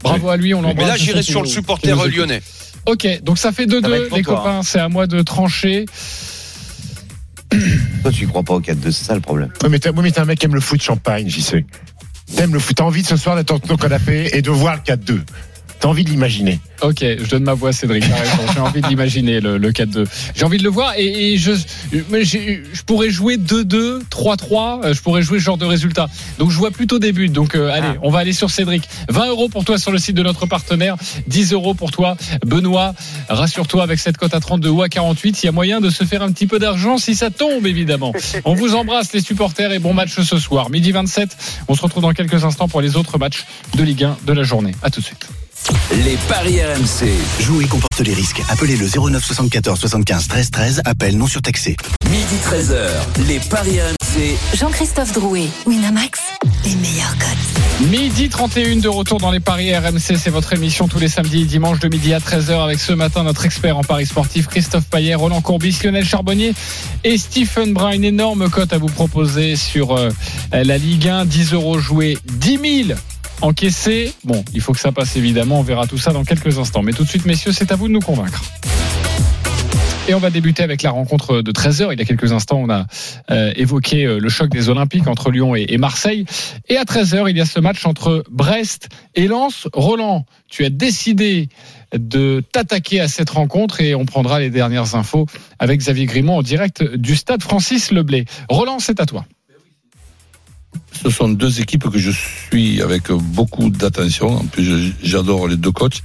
[0.04, 0.86] Bravo à lui, on l'embrasse.
[0.86, 2.42] Mais là, j'irai sur le supporter lyonnais.
[2.86, 4.62] Ok, donc ça fait Ça va 2-2, être pour les toi, copains.
[4.64, 5.86] C'est à moi de trancher.
[8.02, 9.50] Toi tu crois pas au 4-2, c'est ça le problème.
[9.64, 11.66] Ouais, mais t'es oui, mais t'es un mec qui aime le foot champagne, j'y sais.
[12.36, 14.76] T'aimes le foot, t'as envie de ce soir d'être dans ton canapé et de voir
[14.76, 15.20] le 4-2.
[15.86, 16.60] T'as envie de l'imaginer.
[16.82, 18.04] Ok, je donne ma voix à Cédric.
[18.56, 20.08] J'ai envie de l'imaginer, le, le 4-2.
[20.34, 21.52] J'ai envie de le voir et, et je,
[22.88, 24.84] pourrais jouer 2-2, 3-3.
[24.84, 26.08] euh, Je pourrais jouer ce genre de résultat.
[26.40, 27.30] Donc je vois plutôt des buts.
[27.30, 28.90] Donc euh, allez, on va aller sur Cédric.
[29.10, 30.96] 20 euros pour toi sur le site de notre partenaire.
[31.28, 32.96] 10 euros pour toi, Benoît.
[33.30, 35.44] Rassure-toi avec cette cote à 32 ou à 48.
[35.44, 38.12] Il y a moyen de se faire un petit peu d'argent si ça tombe, évidemment.
[38.44, 40.72] On vous embrasse, les supporters, et bon match ce soir.
[40.72, 41.38] Midi 27.
[41.68, 43.46] On se retrouve dans quelques instants pour les autres matchs
[43.78, 44.72] de Ligue 1 de la journée.
[44.82, 45.28] À tout de suite.
[45.92, 47.10] Les paris RMC.
[47.40, 48.42] Jouer comporte les risques.
[48.50, 50.82] Appelez le 09 74 75 13 13.
[50.86, 51.76] Appel non surtaxé.
[52.10, 53.28] Midi 13h.
[53.28, 54.38] Les paris RMC.
[54.54, 56.20] Jean-Christophe Drouet, Winamax,
[56.64, 57.90] les meilleurs codes.
[57.90, 61.46] Midi 31 de retour dans les paris RMC, c'est votre émission tous les samedis et
[61.46, 65.16] dimanches de midi à 13h avec ce matin notre expert en paris sportif Christophe Payet,
[65.16, 66.54] Roland Courbis, Lionel Charbonnier
[67.04, 67.92] et Stephen Brun.
[67.92, 70.10] Une énorme cote à vous proposer sur euh,
[70.54, 73.00] la Ligue 1, 10 euros joués, 10 000
[73.42, 74.14] encaissés.
[74.24, 76.84] Bon, il faut que ça passe évidemment, on verra tout ça dans quelques instants.
[76.84, 78.42] Mais tout de suite messieurs, c'est à vous de nous convaincre.
[80.08, 81.92] Et on va débuter avec la rencontre de 13h.
[81.92, 82.86] Il y a quelques instants, on a
[83.32, 86.26] euh, évoqué euh, le choc des Olympiques entre Lyon et, et Marseille.
[86.70, 89.68] Et à 13h, il y a ce match entre Brest et Lens.
[89.74, 91.50] Roland, tu as décidé
[91.92, 95.26] de t'attaquer à cette rencontre et on prendra les dernières infos
[95.58, 98.26] avec Xavier Grimont en direct du stade Francis Leblay.
[98.48, 99.26] Roland, c'est à toi.
[100.92, 104.28] Ce sont deux équipes que je suis avec beaucoup d'attention.
[104.38, 106.02] En plus, j'adore les deux coachs.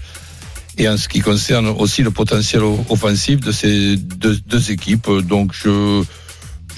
[0.79, 5.11] et en ce qui concerne aussi le potentiel offensif de ces deux, équipes.
[5.27, 6.05] Donc je,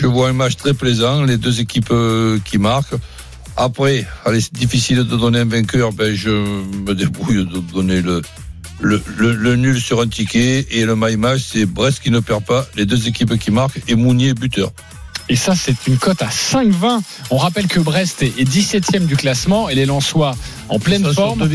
[0.02, 1.94] vois un match très plaisant, les deux équipes
[2.44, 2.96] qui marquent.
[3.57, 8.02] Après, c'est difficile de donner un vainqueur, ben je me débrouille de donner
[8.81, 12.66] le, nul sur un ticket et le my match, c'est Brest qui ne perd pas,
[12.76, 14.72] les deux équipes qui marquent et Mounier buteur.
[15.28, 17.00] Et ça, c'est une cote à 5,20.
[17.30, 20.35] On rappelle que Brest est 17e du classement et les Lensois
[20.68, 21.48] en pleine forme.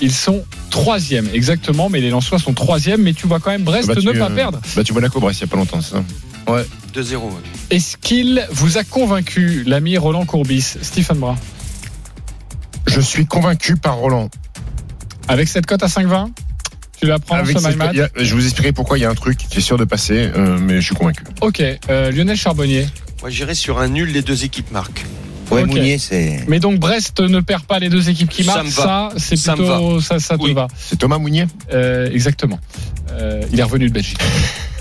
[0.00, 2.98] Ils sont 3e, exactement, mais les Lensois sont 3e.
[2.98, 4.60] Mais tu vois quand même Brest ne pas perdre.
[4.76, 6.04] Bah, tu Monaco, Brest, il n'y a pas longtemps, ça.
[6.46, 6.64] Ouais.
[6.94, 7.16] 2-0.
[7.16, 7.30] Ouais.
[7.70, 11.36] Est-ce qu'il vous a convaincu, l'ami Roland Courbis Stephen Brun?
[12.86, 14.28] Je suis convaincu par Roland.
[15.26, 16.28] Avec cette cote à 5,20
[17.00, 19.14] tu la prends Avec ce cette- a- Je vous expliquerai pourquoi il y a un
[19.16, 21.24] truc qui est sûr de passer, euh, mais je suis convaincu.
[21.40, 21.60] Ok,
[21.90, 22.86] euh, Lionel Charbonnier.
[23.24, 25.06] Moi, j'irais sur un nul, les deux équipes marquent.
[25.50, 25.68] Ouais, Ok.
[25.68, 26.44] Mounier, c'est.
[26.46, 28.68] Mais donc Brest ne perd pas les deux équipes qui marquent.
[28.68, 30.52] Ça, c'est plutôt ça, ça te Oui.
[30.52, 30.68] va.
[30.76, 32.60] C'est Thomas Mounier Euh, exactement.
[33.12, 34.18] Euh, il est revenu de Belgique.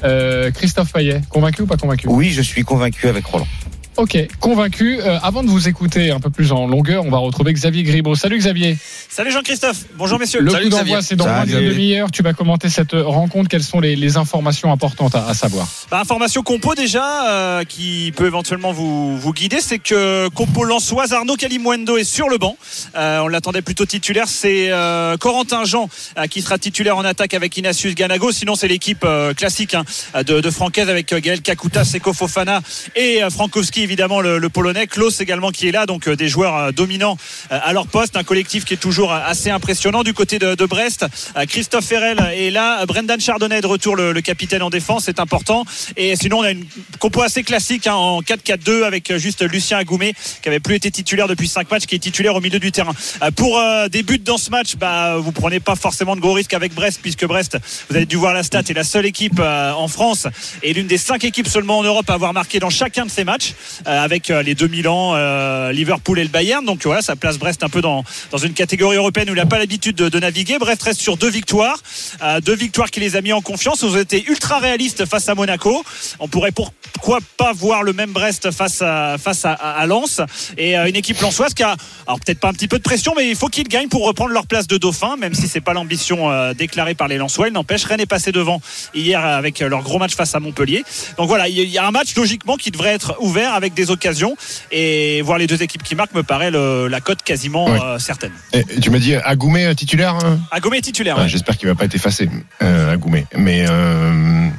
[0.04, 2.08] Euh, Christophe Payet, convaincu ou pas convaincu?
[2.10, 3.48] Oui, je suis convaincu avec Roland.
[3.96, 5.00] Ok, convaincu.
[5.00, 8.16] Euh, avant de vous écouter un peu plus en longueur, on va retrouver Xavier Gribaud.
[8.16, 8.76] Salut Xavier.
[9.08, 9.86] Salut Jean-Christophe.
[9.96, 10.40] Bonjour messieurs.
[10.42, 12.10] Le Salut coup d'envoi, c'est dans moins d'une demi-heure.
[12.10, 13.50] Tu vas commenter cette rencontre.
[13.50, 18.12] Quelles sont les, les informations importantes à, à savoir Bah, information compo déjà euh, qui
[18.16, 22.58] peut éventuellement vous, vous guider, c'est que compo Lançoise Arnaud Calimuendo est sur le banc.
[22.96, 24.28] Euh, on l'attendait plutôt titulaire.
[24.28, 28.32] C'est euh, Corentin Jean euh, qui sera titulaire en attaque avec Inacius Ganago.
[28.32, 29.84] Sinon c'est l'équipe euh, classique hein,
[30.24, 32.62] de, de Francaise avec Gaël Kakuta, Seko Fofana
[32.96, 34.88] et euh, Frankowski évidemment le, Polonais.
[34.88, 37.18] Klaus également qui est là, donc euh, des joueurs euh, dominants
[37.52, 38.16] euh, à leur poste.
[38.16, 41.06] Un collectif qui est toujours assez impressionnant du côté de, Brest.
[41.48, 42.86] Christophe Ferrel est là.
[42.86, 45.66] Brendan Chardonnay de retour, le, capitaine en défense, c'est important.
[45.98, 46.66] Et sinon, on a une
[47.00, 51.28] compo assez classique hein, en 4-4-2 avec juste Lucien Agoumé qui avait plus été titulaire
[51.28, 52.94] depuis 5 matchs, qui est titulaire au milieu du terrain.
[53.36, 56.74] Pour des buts dans ce match, bah, vous prenez pas forcément de gros risques avec
[56.74, 57.58] Brest, puisque Brest,
[57.90, 60.28] vous avez dû voir la stat, est la seule équipe en France
[60.62, 63.24] et l'une des cinq équipes seulement en Europe à avoir marqué dans chacun de ces
[63.24, 63.54] matchs,
[63.86, 66.66] avec euh, les deux Milan, euh, Liverpool et le Bayern.
[66.66, 69.46] Donc voilà, ça place Brest un peu dans, dans une catégorie européenne où il n'a
[69.46, 70.58] pas l'habitude de, de naviguer.
[70.60, 71.80] Brest reste sur deux victoires,
[72.24, 73.84] euh, deux victoires qui les a mis en confiance.
[73.84, 75.84] Vous été ultra réaliste face à Monaco.
[76.20, 80.22] On pourrait pourquoi pas voir le même Brest face à face à, à Lens
[80.58, 81.76] et euh, une équipe lensoise qui a
[82.08, 84.32] alors peut-être pas un petit peu de pression, mais il faut qu'ils gagnent pour reprendre
[84.32, 87.48] leur place de dauphin, même si c'est pas l'ambition euh, déclarée par les Lensois.
[87.48, 88.62] Il n'empêche, Rennes est passé devant
[88.94, 90.84] hier avec euh, leur gros match face à Montpellier.
[91.18, 94.36] Donc voilà, il y a- un match logiquement qui devrait être ouvert des occasions
[94.72, 98.34] et voir les deux équipes qui marquent me paraît le- la cote quasiment euh, certaine.
[98.52, 101.16] Et tu m'as dit Agoumé titulaire hein Agomé est titulaire.
[101.18, 101.30] Ah, ouais.
[101.30, 102.30] J'espère qu'il va pas être effacé,
[102.62, 103.26] euh, Agoumé.
[103.38, 104.50] Mais euh,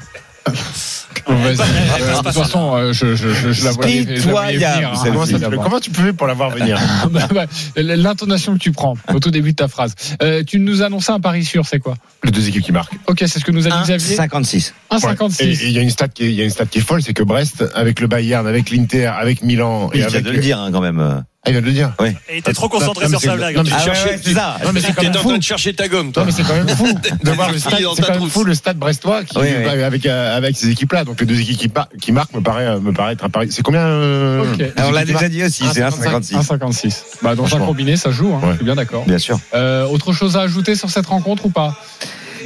[1.27, 1.61] Vas-y.
[1.61, 4.75] Euh, De toute façon, euh, je, je, je, je la voyais, je la voyais Pitoyable,
[4.75, 6.79] venir, hein, comment, tu peux faire pour l'avoir venir
[7.11, 9.95] Bah, bah, L'intonation que tu prends au tout début de ta phrase.
[10.23, 11.95] Euh, tu nous annonçais un pari sûr, c'est quoi?
[12.25, 12.95] Les deux équipes qui marquent.
[13.07, 14.17] Ok, c'est ce que nous a dit Xavier.
[14.17, 14.73] 1,56.
[14.93, 14.99] Ouais.
[14.99, 15.43] 1,56.
[15.43, 16.79] Et et il y a une stat qui est, il y a une stat qui
[16.79, 20.31] est folle, c'est que Brest, avec le Bayern, avec l'Inter, avec Milan Il vient de
[20.31, 21.25] le dire hein, quand même.
[21.47, 21.93] Ah, il vient de le dire.
[22.31, 23.55] Et t'es trop concentré sur sa blague.
[23.57, 24.57] non, mais Ah cherchais- ouais, c'est ça.
[24.65, 25.29] Non, mais c'est quand T'es même en fou.
[25.29, 26.23] train de chercher ta gomme, toi.
[26.23, 26.87] Non, mais c'est quand même fou
[27.23, 27.83] de voir le stade.
[27.83, 28.33] dans C'est ta quand même trousse.
[28.33, 29.67] fou le stade brestois qui, Oui, oui.
[29.83, 31.05] avec euh, avec ces équipes-là.
[31.05, 33.49] Donc les deux équipes qui, marquent me paraît me paraît être un pari.
[33.51, 34.43] C'est combien euh,
[34.77, 36.35] Alors, on l'a déjà dit aussi, c'est 1,56.
[36.35, 37.03] 1,56.
[37.23, 38.51] Bah, dans un combiné, ça joue, hein, Ouais.
[38.53, 39.05] je suis bien d'accord.
[39.07, 39.39] Bien sûr.
[39.55, 41.77] Euh, autre chose à ajouter sur cette rencontre ou pas?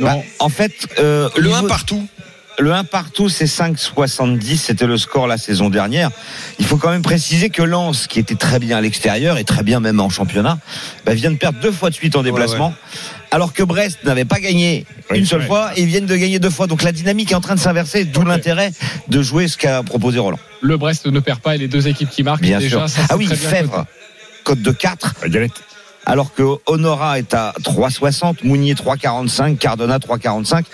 [0.00, 0.06] Non.
[0.06, 2.06] Bah, en fait, euh, Le niveau- 1 partout.
[2.60, 4.56] Le 1 partout, c'est 5,70.
[4.56, 6.10] C'était le score la saison dernière.
[6.58, 9.62] Il faut quand même préciser que Lens, qui était très bien à l'extérieur et très
[9.62, 10.58] bien même en championnat,
[11.06, 12.74] bah, vient de perdre deux fois de suite en déplacement.
[13.30, 15.46] Alors que Brest n'avait pas gagné Oui, une seule ouais.
[15.46, 16.66] fois et ils viennent de gagner deux fois.
[16.66, 18.72] Donc la dynamique est en train de s'inverser, d'où l'intérêt
[19.06, 20.38] de jouer ce qu'a proposé Roland.
[20.60, 22.40] Le Brest ne perd pas et les deux équipes qui marquent.
[22.40, 22.88] Bien déjà, sûr.
[22.88, 23.86] ça, ah oui, très bien Fèvre,
[24.42, 25.14] cote de 4.
[25.22, 25.62] La galette.
[26.06, 30.64] alors que Honora est à 3,60, Mounier 3,45, Cardona 3,45.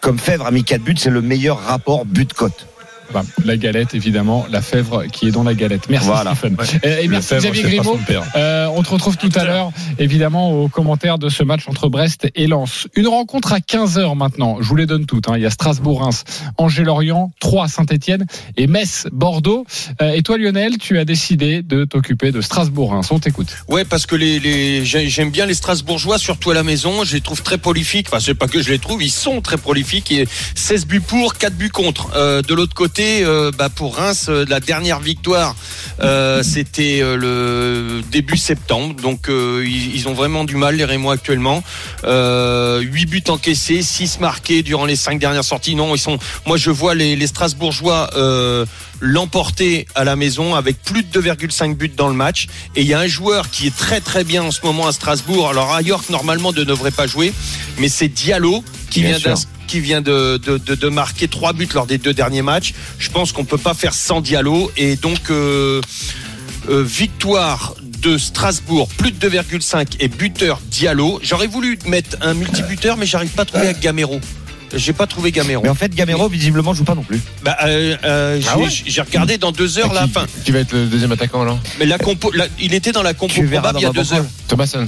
[0.00, 2.66] Comme Fèvre a mis 4 buts, c'est le meilleur rapport but-cote.
[3.12, 5.88] Bah, la galette, évidemment, la fèvre qui est dans la galette.
[5.88, 6.34] Merci Voilà.
[6.34, 6.56] Stephen.
[6.82, 7.98] Et, et merci Fèvre, Xavier Grimaud.
[8.36, 12.28] Euh, on te retrouve tout à l'heure, évidemment, aux commentaires de ce match entre Brest
[12.34, 12.86] et Lens.
[12.94, 14.58] Une rencontre à 15h maintenant.
[14.60, 15.28] Je vous les donne toutes.
[15.28, 15.34] hein.
[15.36, 16.24] Il y a Strasbourg-Reims,
[16.58, 19.64] Angers-Lorient, 3 Saint-Etienne et Metz-Bordeaux.
[20.02, 23.08] Euh, et toi, Lionel, tu as décidé de t'occuper de Strasbourg-Reims.
[23.10, 23.48] On t'écoute.
[23.68, 27.04] Ouais, parce que les, les j'ai- j'aime bien les Strasbourgeois, surtout à la maison.
[27.04, 28.08] Je les trouve très prolifiques.
[28.08, 30.12] Enfin, c'est pas que je les trouve, ils sont très prolifiques.
[30.12, 32.10] Et 16 buts pour, 4 buts contre.
[32.14, 35.54] Euh, de l'autre côté, euh, bah, pour Reims, euh, la dernière victoire,
[36.00, 38.94] euh, c'était le début septembre.
[39.00, 41.62] Donc, ils, ont vraiment du mal, les Rémois actuellement.
[42.04, 45.74] Euh, 8 buts encaissés, 6 marqués durant les 5 dernières sorties.
[45.74, 46.18] Non, ils sont.
[46.46, 48.10] Moi, je vois les, Strasbourgeois.
[49.00, 52.48] L'emporter à la maison avec plus de 2,5 buts dans le match.
[52.74, 54.92] Et il y a un joueur qui est très très bien en ce moment à
[54.92, 55.48] Strasbourg.
[55.48, 57.32] Alors à York, normalement, ne devrait pas jouer,
[57.78, 59.34] mais c'est Diallo qui Bien vient,
[59.66, 62.74] qui de, de, de, de marquer trois buts lors des deux derniers matchs.
[62.98, 65.80] Je pense qu'on peut pas faire sans Diallo et donc euh,
[66.70, 71.20] euh, victoire de Strasbourg, plus de 2,5 et buteur Diallo.
[71.22, 74.20] J'aurais voulu mettre un multibuteur, mais j'arrive pas à trouver avec Gamero.
[74.74, 75.62] J'ai pas trouvé Gamero.
[75.62, 77.20] Mais en fait, Gamero, visiblement, joue pas non plus.
[77.42, 80.26] Bah, euh, euh, Ah j'ai- ouais regardé dans deux heures la qui, fin.
[80.44, 81.58] qui va être le deuxième attaquant alors?
[81.78, 83.92] Mais la compo, la- il était dans la compo Tu verras probable il y a
[83.92, 84.26] deux heures.
[84.46, 84.86] Thomasson.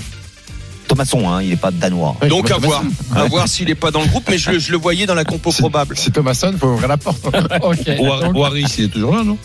[0.91, 2.17] Thomasson, hein, il est pas danois.
[2.23, 2.83] Oui, Donc à voir,
[3.15, 5.15] à voir s'il est pas dans le groupe, mais je, le- je le voyais dans
[5.15, 5.95] la compo C'est- probable.
[5.97, 7.25] C'est Thomasson, faut ouvrir la porte.
[7.63, 7.79] Ok.
[8.01, 9.39] War- Donc, Waris, il est toujours là, non?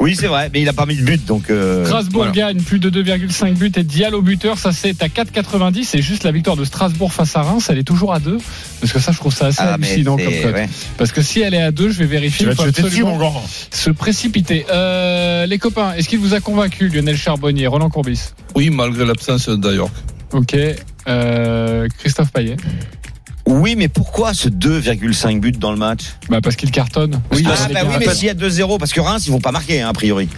[0.00, 1.48] Oui, c'est vrai, mais il a pas mis de but, donc.
[1.48, 2.32] euh, Strasbourg voilà.
[2.32, 6.32] gagne plus de 2,5 buts et Diallo buteur, ça c'est à 4,90 et juste la
[6.32, 8.36] victoire de Strasbourg face à Reims, elle est toujours à 2
[8.80, 10.54] parce que ça je trouve ça assez Ah, hallucinant c'est- comme cote.
[10.54, 10.68] ouais.
[10.98, 12.38] Parce que si elle est à 2, je vais vérifier.
[12.40, 13.44] Tu vas il te faut jeter dessus, absolument mon grand.
[13.70, 14.66] Se précipiter.
[14.72, 18.32] Euh, les copains, est-ce qu'il vous a convaincu Lionel Charbonnier, Roland Courbis?
[18.56, 19.92] Oui, malgré l'absence d'Ayork.
[20.32, 20.56] Ok.
[21.08, 22.56] Euh, Christophe Payet
[23.46, 26.04] Oui, mais pourquoi ce 2,5 buts dans le match?
[26.28, 27.20] Bah Parce qu'il cartonne.
[27.32, 29.32] oui, Parce ah, qu'il bah oui, mais s'il y a 2-0, parce que Reims, ils
[29.32, 30.28] vont pas marquer, hein, a priori.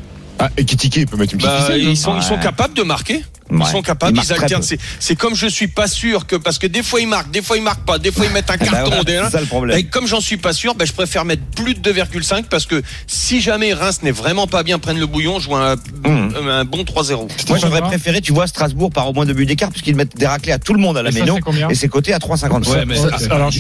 [0.47, 2.35] Ah, et Kitike, il peut mettre une petite Bah, ficelle, non ils sont, ils sont
[2.35, 2.41] Ouais.
[2.43, 3.23] capables de marquer.
[3.51, 3.71] Ils Ouais.
[3.71, 4.63] sont capables, Ils alternent.
[4.63, 7.43] C'est, c'est comme je suis pas sûr que parce que des fois ils marquent, des
[7.43, 9.03] fois ils marquent pas, des fois ils mettent un Bah carton.
[9.05, 9.77] des- c'est ça le problème.
[9.79, 12.83] Et comme j'en suis pas sûr, ben je préfère mettre plus de 2,5 parce que
[13.07, 16.49] si jamais Reims n'est vraiment pas bien prenne le bouillon, je vois un, Mmh.
[16.49, 17.29] un bon 3-0.
[17.49, 20.27] Moi, j'aurais préféré, tu vois, Strasbourg par au moins deux buts d'écart, puisqu'ils mettent des
[20.27, 21.39] raclés à tout le monde à la Méno.
[21.45, 22.71] combien Et c'est coté à 3,55.
[22.73, 23.51] Ouais, Ouais,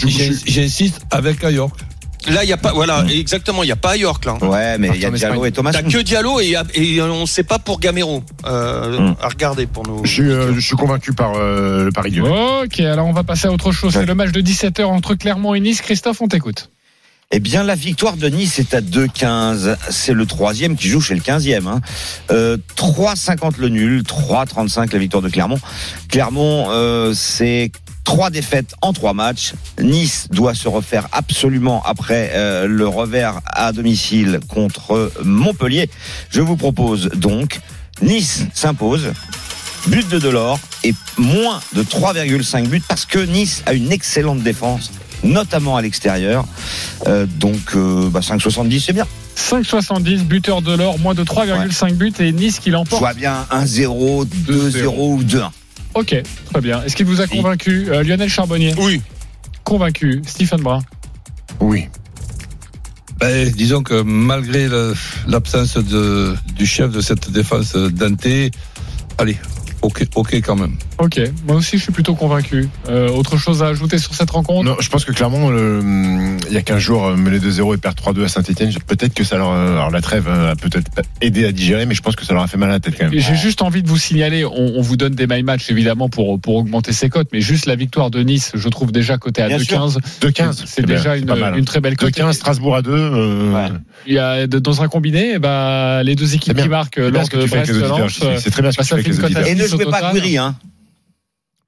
[0.47, 1.79] j'insiste avec Ayork.
[2.29, 4.35] Là, il y a pas, voilà, exactement, il y a pas à York là.
[4.41, 5.73] Ouais, mais il y a Diallo et Thomas.
[5.73, 9.17] T'as que Diallo et, et on sait pas pour Gamero euh, Mmh.
[9.21, 10.05] à regarder pour nous.
[10.05, 12.65] Je suis, euh, je suis convaincu par euh, le Paris Lyonnais.
[12.65, 13.93] Ok, alors on va passer à autre chose.
[13.93, 15.81] C'est le match de 17h entre Clermont et Nice.
[15.81, 16.71] Christophe, on t'écoute.
[17.31, 19.77] Eh bien, la victoire de Nice est à 2,15.
[19.91, 21.67] C'est le troisième qui joue chez le 15e.
[21.67, 21.81] Hein.
[22.31, 25.59] Euh, 3,50 le nul, 3,35 la victoire de Clermont.
[26.09, 27.73] Clermont, euh, c'est
[28.05, 29.55] trois défaites en trois matchs.
[29.81, 35.91] Nice doit se refaire absolument après euh, le revers à domicile contre Montpellier.
[36.31, 37.61] Je vous propose donc
[38.03, 39.13] Nice s'impose.
[39.87, 44.91] But de Delors et moins de 3,5 buts parce que Nice a une excellente défense,
[45.23, 46.47] notamment à l'extérieur.
[47.07, 49.07] Euh, donc euh, bah, 5,70 c'est bien.
[49.37, 53.01] 5,70, buteur de l'or, moins de 3,5 buts et Nice qui Je l'emporte.
[53.01, 55.51] vois bien 1-0, 2-0 ou 2-1.
[55.95, 56.15] Ok,
[56.53, 56.83] très bien.
[56.83, 58.75] Est-ce qu'il vous a convaincu euh, Lionel Charbonnier?
[58.79, 59.01] Oui.
[59.63, 60.23] Convaincu.
[60.27, 60.81] Stephen Brun?
[61.61, 61.87] Oui.
[63.19, 64.69] Ben, disons que malgré
[65.29, 68.27] l'absence de, du chef de cette défense Dante,
[69.19, 69.37] allez,
[69.85, 70.73] ok, ok quand même.
[70.99, 72.69] Ok, moi aussi je suis plutôt convaincu.
[72.89, 74.65] Euh, autre chose à ajouter sur cette rencontre?
[74.65, 77.79] Non, je pense que clairement, hum, il y a 15 jours, euh, mener 2-0 et
[77.79, 80.91] perdre 3-2 à Saint-Etienne, peut-être que ça leur, euh, alors la trêve euh, a peut-être
[81.21, 82.95] aidé à digérer, mais je pense que ça leur a fait mal à la tête
[82.99, 83.19] quand même.
[83.19, 86.41] J'ai juste envie de vous signaler, on, on vous donne des my match évidemment pour,
[86.41, 89.49] pour augmenter ses cotes, mais juste la victoire de Nice, je trouve déjà cotée à
[89.49, 89.79] Bien sûr.
[89.87, 89.99] 2,15.
[90.23, 90.63] 2-15.
[90.67, 92.11] C'est bien, déjà c'est une, très belle cote.
[92.17, 92.91] 2-15, Strasbourg à 2.
[92.93, 93.69] euh, Ouais.
[94.07, 97.29] Il y a de- dans un combiné, eh ben, les deux équipes qui marquent lors
[97.29, 97.99] que de tu fais avec les Brest auditeurs.
[98.07, 98.37] Lens, je sais.
[98.39, 99.74] C'est très bien ce que bah, tu ça fais avec les auditeurs.
[99.77, 100.13] Jouez pas total.
[100.13, 100.57] Gouiri, hein.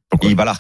[0.08, 0.54] Pourquoi Et voilà.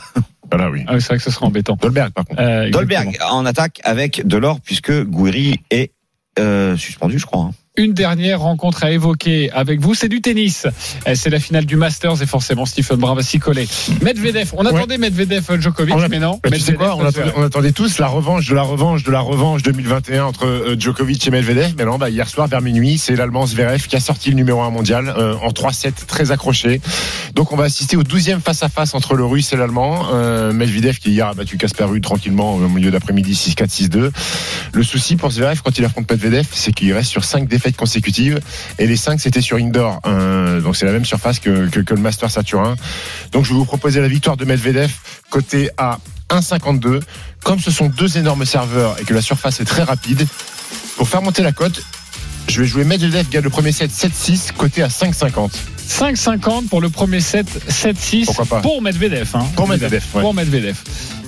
[0.50, 0.84] Voilà, oui.
[0.86, 1.76] Ah oui, c'est vrai que ce sera embêtant.
[1.80, 2.40] Dolberg, par contre.
[2.40, 2.70] Euh.
[2.70, 5.92] Dolberg en attaque avec Delors puisque Gouiri est
[6.38, 7.44] euh, suspendu, je crois.
[7.46, 7.50] hein.
[7.78, 10.66] Une dernière rencontre à évoquer avec vous, c'est du tennis.
[11.06, 13.68] Euh, C'est la finale du Masters et forcément Stephen Brun va s'y coller.
[14.02, 16.40] Medvedev, on attendait Medvedev Djokovic, On a- mais non.
[16.42, 19.10] Bah, tu sais quoi on attendait, on attendait tous la revanche de la revanche de
[19.10, 21.74] la revanche 2021 entre euh, Djokovic et Medvedev.
[21.76, 24.62] Mais non, bah, hier soir vers minuit, c'est l'Allemand Zverev qui a sorti le numéro
[24.62, 26.80] 1 mondial euh, en 3-7 très accroché.
[27.34, 30.06] Donc on va assister au 12e face-à-face entre le Russe et l'Allemand.
[30.14, 34.10] Euh, Medvedev qui hier a battu Casper Ruud tranquillement au milieu d'après-midi 6-4, 6-2.
[34.72, 38.38] Le souci pour Zverev quand il affronte Medvedev, c'est qu'il reste sur 5 défaites consécutives
[38.78, 40.00] et les 5 c'était sur indoor.
[40.06, 42.76] Euh, donc c'est la même surface que, que, que le Masters à Turin.
[43.32, 44.92] Donc je vais vous proposer la victoire de Medvedev
[45.30, 45.98] côté à
[46.30, 47.00] 1,52.
[47.42, 50.26] Comme ce sont deux énormes serveurs et que la surface est très rapide,
[50.96, 51.82] pour faire monter la cote,
[52.48, 55.50] je vais jouer Medvedev gagne le premier set 7-6 côté à 5,50.
[55.88, 58.60] 5,50 pour le premier set, 7-6 Pourquoi pas?
[58.60, 59.28] pour Medvedev.
[59.34, 59.46] hein.
[59.54, 60.20] Pour Medvedev, ouais.
[60.20, 60.76] Pour Medvedev.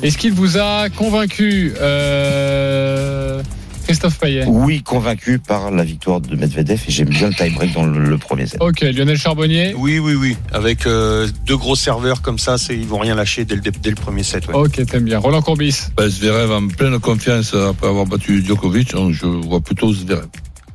[0.03, 3.41] Est-ce qu'il vous a convaincu, euh,
[3.89, 7.87] Christophe Payet Oui, convaincu par la victoire de Medvedev et j'aime bien le tie-break dans
[7.87, 8.61] le, le premier set.
[8.61, 9.73] Ok, Lionel Charbonnier.
[9.79, 10.37] Oui, oui, oui.
[10.53, 13.89] Avec euh, deux gros serveurs comme ça, c'est, ils vont rien lâcher dès le, dès
[13.89, 14.47] le premier set.
[14.47, 14.55] ouais.
[14.55, 15.19] Ok, t'aimes bien.
[15.19, 15.85] Roland Courbis.
[15.97, 20.27] Ben, Zverev en pleine confiance après avoir battu Djokovic, donc je vois plutôt Zverev.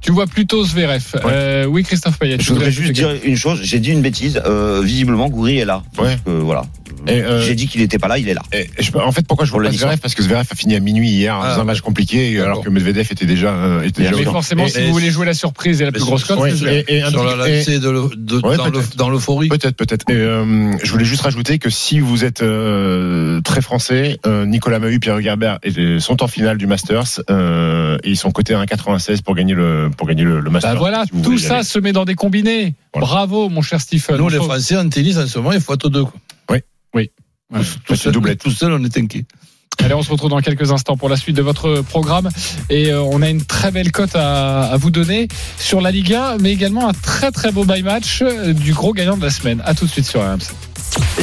[0.04, 1.02] Tu vois plutôt Zverev.
[1.26, 2.38] Euh, oui, Christophe Payet.
[2.40, 3.60] Je voudrais juste dire une chose.
[3.64, 4.42] J'ai dit une bêtise.
[4.46, 5.82] Euh, visiblement, Goury est là.
[5.98, 6.18] Ouais.
[6.28, 6.64] Euh, voilà.
[7.08, 8.18] euh, J'ai dit qu'il n'était pas là.
[8.18, 8.42] Il est là.
[8.54, 9.98] Et je- en fait, pourquoi je vois le pas Zverev?
[10.00, 12.70] Parce que Zverev a fini à minuit hier Ah, dans un match compliqué, alors que
[12.70, 13.50] Medvedev était déjà.
[13.54, 14.34] euh, était déjà Mais camp.
[14.34, 16.52] forcément, Et- si et- vous voulez jouer la surprise et la plus grosse cote, Ouais,
[16.88, 17.88] et- un Sur la lancée de
[18.46, 18.58] Ouais,
[18.98, 19.48] dans l'euphorie.
[19.48, 20.06] Peut-être, peut-être.
[20.10, 25.00] Euh, je voulais juste rajouter que si vous êtes euh, très français, euh, Nicolas Mahut,
[25.00, 29.22] Pierre Gerber et- sont en finale du Masters euh, et ils sont cotés à 1,96
[29.22, 30.50] pour gagner le pour gagner le, le.
[30.50, 32.76] Bah voilà, si tout ça se met dans des combinés.
[32.94, 34.18] Bravo, mon cher Stephen.
[34.18, 36.04] Nous, les Faut- Français, en tennis, en ce moment, il faut être deux.
[36.06, 36.14] Quoi.
[36.52, 36.60] Oui.
[36.96, 37.12] Oui.
[37.86, 39.26] Tout seul, tout seul, on est inquiet.
[39.80, 42.30] Allez, on se retrouve dans quelques instants pour la suite de votre programme.
[42.70, 45.28] Et euh, on a une très belle cote à, à vous donner
[45.58, 48.94] sur la Ligue 1, mais également un très très beau by match euh, du gros
[48.94, 49.62] gagnant de la semaine.
[49.66, 50.54] À tout de suite sur RMC.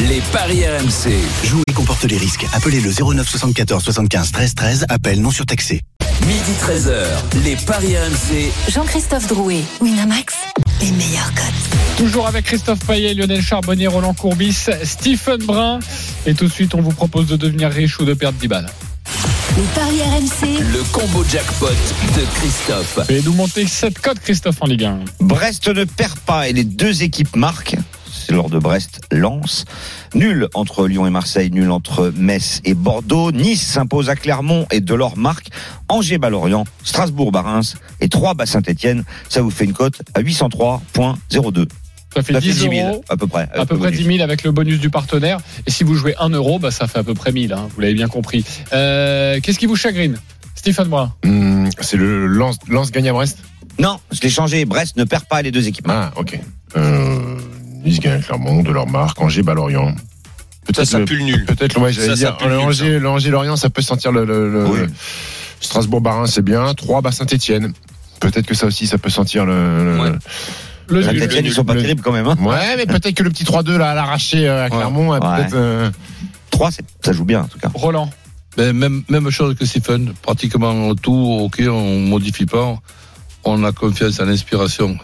[0.09, 1.13] Les paris RMC.
[1.45, 2.47] Jouer comporte les risques.
[2.53, 4.87] Appelez le 09 74 75 13 13.
[4.89, 5.81] Appel non surtaxé.
[6.27, 7.43] Midi 13h.
[7.45, 8.53] Les paris RMC.
[8.71, 10.35] Jean-Christophe Drouet, Winamax,
[10.81, 11.97] les meilleurs cotes.
[11.97, 15.81] Toujours avec Christophe Payet, Lionel Charbonnier, Roland Courbis, Stephen Brun.
[16.27, 18.71] Et tout de suite, on vous propose de devenir riche ou de perdre 10 balles.
[19.57, 23.01] Les paris RMC, Le combo jackpot de Christophe.
[23.11, 24.99] Et nous monter cette cote, Christophe, en Ligue 1.
[25.21, 27.77] Brest ne perd pas et les deux équipes marquent.
[28.31, 29.65] C'est lors de Brest-Lens.
[30.15, 33.33] Nul entre Lyon et Marseille, nul entre Metz et Bordeaux.
[33.33, 35.49] Nice s'impose à Clermont et Delors marque.
[35.89, 39.03] Angers bat Lorient, Strasbourg bat Reims et 3 bat Saint-Etienne.
[39.29, 41.67] Ça vous fait une cote à 803.02.
[42.15, 43.05] Ça fait Ça fait 10 10 000 euros.
[43.09, 43.49] à peu près.
[43.53, 45.39] À peu près 10 000 avec le bonus du partenaire.
[45.67, 47.53] Et si vous jouez 1 euro, bah, ça fait à peu près 1000.
[47.53, 48.45] hein, vous l'avez bien compris.
[48.73, 50.19] Euh, Qu'est-ce qui vous chagrine?
[50.55, 51.13] Stéphane Brun.
[51.25, 53.39] Hum, c'est le lance, lance gagne à Brest?
[53.81, 54.65] Non, je l'ai changé.
[54.67, 55.87] Brest ne perd pas les deux équipes.
[55.89, 56.39] Ah, ok.
[56.77, 57.30] Euh,
[57.85, 59.95] À Clermont, de leur marque, Angers bat Lorient.
[60.75, 61.45] Ça, ça le- pue le nul.
[61.47, 64.67] Peut-être, ouais, Ça, ça le Angers, le Angers Lorient, ça peut sentir le, le, le-
[64.67, 64.79] Oui.
[64.81, 64.87] le
[65.61, 66.73] Strasbourg Barin, c'est bien.
[66.75, 67.73] 3 bat Saint-Etienne.
[68.21, 69.85] Peut-être que ça aussi, ça peut sentir le.
[69.97, 70.11] le- Ouais.
[70.89, 71.05] Le nul.
[71.21, 72.27] Saint-Etienne, ils sont pas le- terribles quand même.
[72.27, 72.37] Hein.
[72.41, 75.37] Ouais, mais peut-être que le petit 3-2 là, à l'arraché euh, à Clermont, a Ouais.
[75.37, 75.55] peut-être.
[75.57, 75.91] euh,
[76.51, 77.71] 3, ça joue bien en tout cas.
[77.75, 78.11] Roland.
[78.57, 82.77] Ben, même, même chose que Stephen, pratiquement tout, ok, on modifie pas.
[83.45, 84.99] On a confiance en l'inspiration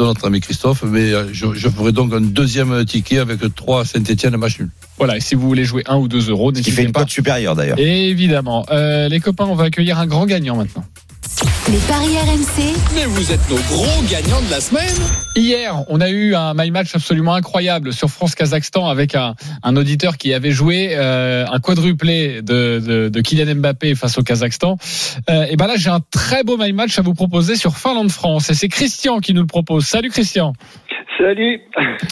[0.00, 3.84] de notre ami Christophe, mais euh, je, je ferai donc un deuxième ticket avec 3
[3.84, 4.68] Saint-Etienne match nul.
[4.98, 6.92] Voilà, et si vous voulez jouer 1 ou 2 euros, Ce qui fait n'hésitez une
[6.92, 7.00] pas.
[7.00, 7.78] cote supérieure d'ailleurs.
[7.78, 8.66] Évidemment.
[8.70, 10.84] Euh, les copains, on va accueillir un grand gagnant maintenant.
[11.70, 14.94] Les paris RMC, Mais vous êtes nos gros gagnants de la semaine.
[15.36, 20.16] Hier, on a eu un my match absolument incroyable sur France-Kazakhstan avec un, un auditeur
[20.18, 24.76] qui avait joué euh, un quadruplé de, de, de Kylian Mbappé face au Kazakhstan.
[25.30, 28.50] Euh, et ben là, j'ai un très beau my match à vous proposer sur Finlande-France.
[28.50, 29.86] Et c'est Christian qui nous le propose.
[29.86, 30.52] Salut Christian.
[31.18, 31.60] Salut.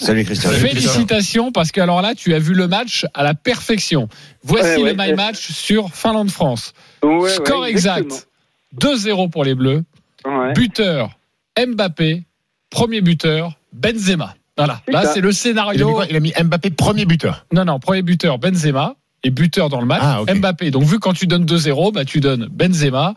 [0.01, 0.51] Salut Christian.
[0.51, 4.09] Félicitations parce que alors là, tu as vu le match à la perfection.
[4.45, 4.93] Voici Ouais, ouais.
[4.93, 6.73] le my match sur Finlande-France.
[7.03, 8.28] Ouais, Score ouais, exact
[8.77, 9.85] 2-0 pour les Bleus.
[10.27, 10.53] Ouais.
[10.53, 11.19] Buteur
[11.59, 12.25] Mbappé,
[12.71, 14.35] premier buteur Benzema.
[14.57, 15.93] Voilà, C'est là c'est le Il a, scénario.
[15.93, 16.07] quoi?
[16.11, 17.47] Il a mis Mbappé premier buteur.
[17.53, 20.35] Non, non, premier buteur Benzema et buteur dans le match Ah, ok.
[20.35, 20.71] Mbappé.
[20.71, 23.15] Donc vu quand tu donnes 2-0, bah, tu donnes Benzema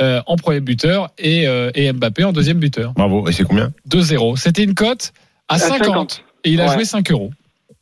[0.00, 2.92] euh, en premier buteur et, euh, et Mbappé en deuxième buteur.
[2.94, 3.28] Bravo.
[3.28, 3.72] Et c'est combien?
[3.88, 4.36] 2-0.
[4.36, 5.12] C'était une cote
[5.48, 6.24] à 50, 50.
[6.44, 6.74] et il a Ouais.
[6.74, 7.30] joué 5 euros.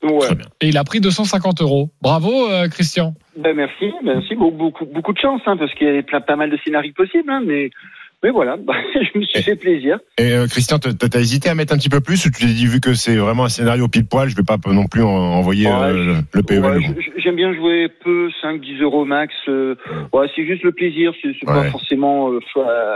[0.03, 0.27] Ouais.
[0.27, 0.46] Très bien.
[0.61, 1.90] Et il a pris 250 euros.
[2.03, 3.14] Bravo euh, Christian.
[3.36, 4.34] Ben merci, merci.
[4.34, 6.92] Beaucoup, beaucoup, beaucoup de chance, hein, parce qu'il y a plein, pas mal de scénarios
[6.94, 7.70] possibles, hein, mais,
[8.22, 9.98] mais voilà, bah, je me suis fait plaisir.
[10.18, 12.66] Et euh, Christian, t'as hésité à mettre un petit peu plus ou tu t'es dit,
[12.66, 15.66] vu que c'est vraiment un scénario pile poil, je vais pas non plus en- envoyer
[15.66, 16.78] Ouais, euh, le, le PEL Ouais,
[17.16, 19.34] J'aime bien jouer peu, 5, 10 euros max.
[19.48, 19.74] euh,
[20.12, 22.38] ouais, c'est juste le plaisir, c'est c'est pas forcément euh,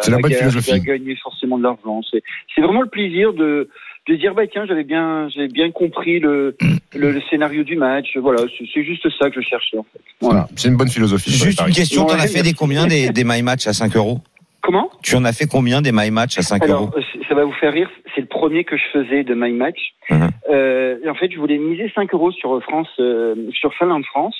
[0.03, 0.81] C'est la bonne gagner- philosophie.
[0.81, 2.01] gagner forcément de l'argent.
[2.11, 2.23] C'est
[2.55, 3.69] c'est vraiment le plaisir de
[4.09, 6.57] de dire bah tiens j'avais bien j'avais bien compris le,
[6.97, 8.17] le le scénario du match.
[8.17, 8.43] Voilà
[8.75, 10.01] c'est juste ça que je cherchais en fait.
[10.21, 10.49] Voilà.
[10.57, 11.31] C'est une bonne philosophie.
[11.31, 14.19] Juste une question, t'en as fait des combien des, des my match à 5 euros?
[14.63, 14.91] Comment?
[15.03, 16.91] Tu en as fait combien des my match à 5 euros?
[16.93, 19.79] alors ça va vous faire rire c'est le premier que je faisais de my match.
[20.11, 20.31] Mhm.
[20.51, 24.37] euh, en fait je voulais miser 5 euros sur France euh, sur Finlande France.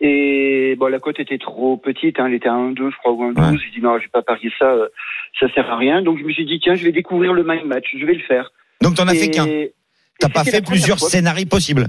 [0.00, 3.32] Et bon la cote était trop petite hein, elle était à 1,2 je crois ou
[3.32, 3.58] 1,12 Ouais.
[3.64, 4.88] j'ai dit non je vais pas parier ça euh,
[5.40, 6.02] ça sert à rien.
[6.02, 8.22] Donc je me suis dit tiens je vais découvrir le my match je vais le
[8.22, 9.46] faire Donc t'en as fait qu'un.
[10.18, 11.88] T'as pas fait plusieurs scénarios possibles.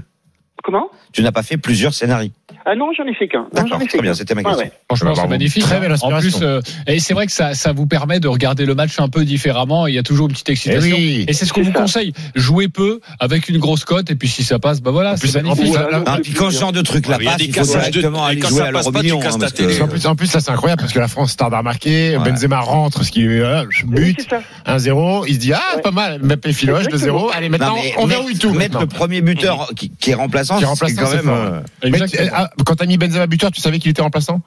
[0.62, 2.30] Comment Tu n'as pas fait plusieurs scénarios.
[2.66, 4.58] ah non j'en ai fait qu'un D'accord, très bien, c'était ma question.
[4.64, 4.72] ouais.
[4.88, 5.62] Franchement, c'est magnifique.
[5.62, 5.80] Très hein.
[5.80, 6.38] belle en inspiration.
[6.38, 9.08] plus, euh, et c'est vrai que ça, ça vous permet de regarder le match un
[9.08, 9.86] peu différemment.
[9.86, 10.96] Il y a toujours une petite excitation.
[10.98, 11.24] Eh oui.
[11.28, 11.78] Et c'est ce qu'on vous ça.
[11.80, 12.12] conseille.
[12.34, 15.28] Jouez peu avec une grosse cote et puis si ça passe, bah voilà, En plus,
[15.28, 15.72] c'est en magnifique.
[15.74, 17.52] donc, Ah, puis quand ce genre de truc là Il y a passe, des il
[17.54, 19.18] faut cassages de- directement et aller quand jouer ça à passe pas, l'Euromion.
[19.18, 19.76] tu casses hein, ta parce télé.
[19.76, 22.16] que- En plus, en plus, ça c'est incroyable parce que la France tarde à marquer,
[22.16, 22.24] Ouais.
[22.30, 25.90] Benzema rentre, ce qui est euh, but, c'est ça 1-0, il se dit ah pas
[25.90, 27.28] mal, Mbappé filoche Exactement.
[27.28, 28.52] 2-0, allez maintenant on verrouille tout.
[28.52, 30.14] Mettre le premier buteur qui, est
[30.54, 31.52] remplaçant, Qui remplaçant, quand même.
[31.54, 32.28] euh, Mais Exactement.
[32.34, 34.40] ah, quand t'as mis Benzema buteur, tu savais qu'il était remplaçant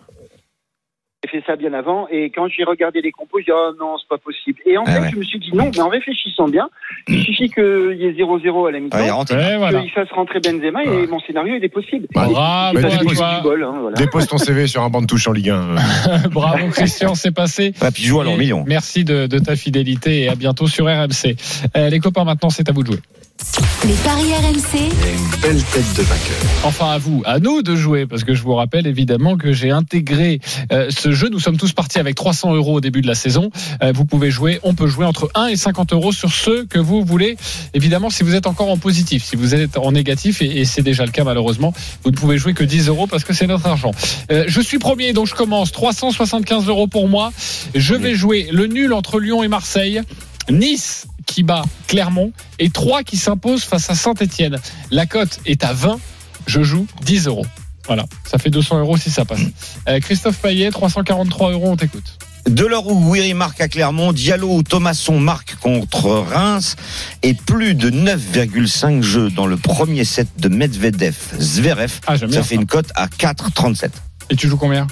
[1.29, 4.07] fait ça bien avant et quand j'ai regardé les compos, j'ai dit oh non, c'est
[4.09, 4.59] pas possible.
[4.65, 5.09] Et en Ah fait, ouais.
[5.13, 6.67] je me suis dit non, mais en réfléchissant bien,
[7.07, 9.81] il suffit qu'il y ait 0-0 à la mi-temps, Ouais, voilà.
[9.81, 12.07] qu'il fasse rentrer Benzema et mon scénario il est possible.
[12.13, 13.95] Bravo Bah, à dépose- bol, hein, voilà.
[13.97, 15.75] Dépose ton CV sur un banc de touche en Ligue 1.
[16.31, 17.71] Bravo Christian, c'est passé.
[17.93, 18.63] Puis joue Et million.
[18.67, 21.35] Merci de, de ta fidélité et à bientôt sur RMC.
[21.77, 22.99] Euh, les copains, maintenant c'est à vous de jouer.
[23.87, 26.37] Les paris RMC, Une belle tête de vainqueur.
[26.63, 29.71] Enfin à vous, à nous de jouer, parce que je vous rappelle évidemment que j'ai
[29.71, 30.39] intégré
[30.71, 31.29] euh, ce jeu.
[31.29, 33.49] Nous sommes tous partis avec 300 euros au début de la saison.
[33.81, 36.77] Euh, vous pouvez jouer, on peut jouer entre 1 et 50 euros sur ceux que
[36.77, 37.37] vous voulez.
[37.73, 40.83] Évidemment, si vous êtes encore en positif, si vous êtes en négatif, et, et c'est
[40.83, 41.73] déjà le cas malheureusement,
[42.03, 43.91] vous ne pouvez jouer que 10 euros parce que c'est notre argent.
[44.31, 45.71] Euh, je suis premier, donc je commence.
[45.71, 47.33] 375 euros pour moi.
[47.73, 50.01] Je vais jouer le nul entre Lyon et Marseille.
[50.49, 54.57] Nice qui bat Clermont et 3 qui s'impose face à Saint-Etienne.
[54.91, 55.99] La cote est à 20.
[56.47, 57.45] Je joue 10 euros.
[57.87, 59.41] Voilà, ça fait 200 euros si ça passe.
[59.87, 62.17] Euh, Christophe Payet, 343 euros, on t'écoute.
[62.47, 66.75] Delors ou Guiri marque à Clermont, Diallo ou Thomasson marque contre Reims
[67.21, 71.99] et plus de 9,5 jeux dans le premier set de Medvedev Zverev.
[72.07, 72.55] Ah, ça fait ça.
[72.55, 73.89] une cote à 4,37.
[74.29, 74.87] Et tu joues combien?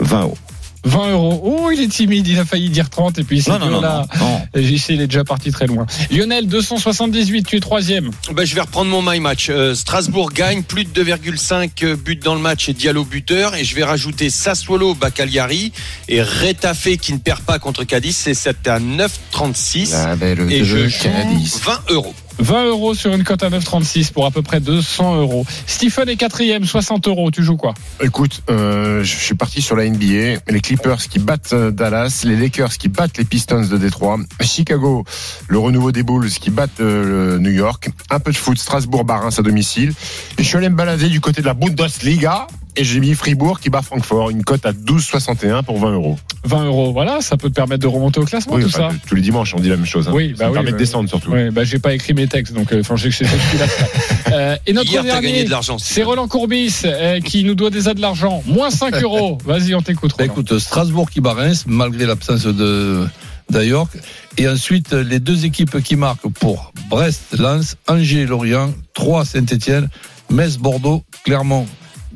[0.00, 0.38] 20 euros.
[0.84, 1.40] 20 euros.
[1.44, 3.80] Oh, il est timide, il a failli dire 30 et puis c'est Non, non, non,
[3.80, 4.06] là.
[4.20, 4.62] non, non.
[4.62, 5.86] JC, il est déjà parti très loin.
[6.10, 8.10] Lionel, 278, tu es troisième.
[8.32, 9.48] Ben, je vais reprendre mon my match.
[9.50, 13.54] Euh, Strasbourg gagne plus de 2,5 buts dans le match et Diallo buteur.
[13.54, 15.72] Et je vais rajouter Sassuolo Bacagliari
[16.08, 18.16] et Retafe qui ne perd pas contre Cadiz.
[18.16, 19.92] C'est c'est à 9,36.
[19.92, 21.60] La belle Et je joue Cadiz.
[21.64, 22.14] 20 euros.
[22.38, 25.46] 20 euros sur une cote à 9,36 pour à peu près 200 euros.
[25.66, 27.30] Stephen est quatrième, 60 euros.
[27.30, 27.74] Tu joues quoi?
[28.02, 30.40] Écoute, euh, je suis parti sur la NBA.
[30.48, 35.04] Les Clippers qui battent euh, Dallas, les Lakers qui battent les Pistons de Détroit, Chicago,
[35.48, 39.30] le renouveau des Bulls qui battent euh, New York, un peu de foot, Strasbourg, Barins
[39.36, 39.92] à domicile.
[40.38, 42.46] Et je suis allé me balader du côté de la Bundesliga
[42.76, 46.18] et j'ai mis Fribourg qui bat Francfort, une cote à 12,61 pour 20 euros.
[46.44, 48.96] 20 euros, voilà, ça peut te permettre de remonter au classement, Oui, tout enfin, ça.
[49.08, 50.08] tous les dimanches on dit la même chose.
[50.08, 50.12] hein.
[50.14, 51.30] Oui, Ça bah me oui, permet bah de descendre surtout.
[51.32, 53.26] Oui, bah j'ai pas écrit mes textes, donc euh, enfin, j'ai que c'est.
[54.32, 55.78] Euh, et notre Hier, dernier, gagné de l'argent.
[55.78, 58.42] c'est Roland Courbis euh, qui nous doit déjà de l'argent.
[58.46, 59.38] Moins 5 euros.
[59.44, 60.14] Vas-y, on t'écoute.
[60.18, 63.06] Bah, écoute, Strasbourg qui bat Reims, malgré l'absence de
[63.50, 63.92] d'Ayork.
[64.38, 69.88] Et ensuite, les deux équipes qui marquent pour Brest, Lens, Angers, Lorient, 3 Saint-Etienne,
[70.30, 71.66] Metz, Bordeaux, Clermont,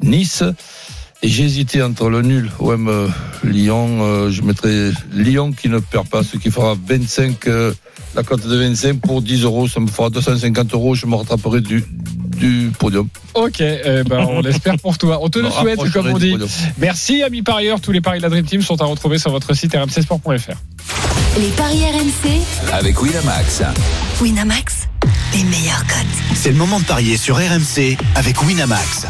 [0.03, 0.43] Nice.
[1.21, 3.09] Et j'ai hésité entre le nul OM euh,
[3.43, 3.99] Lyon.
[4.03, 7.73] euh, je mettrais Lyon qui ne perd pas, ce qui fera 25, euh,
[8.15, 9.67] la cote de 25 pour 10 euros.
[9.67, 10.95] Ça me fera 250 euros.
[10.95, 11.85] Je me rattraperai du,
[12.37, 13.09] du podium.
[13.35, 15.19] Ok, eh ben, on l'espère pour toi.
[15.21, 16.37] On te le souhaite, comme on dit.
[16.79, 17.81] Merci, amis parieurs.
[17.81, 20.53] Tous les paris de la Dream Team sont à retrouver sur votre site rmcsport.fr.
[21.41, 23.63] les paris RMC, Avec Winamax.
[24.23, 24.89] Winamax,
[25.35, 26.37] les meilleurs cotes.
[26.37, 29.07] C'est le moment de parier sur RMC avec Winamax.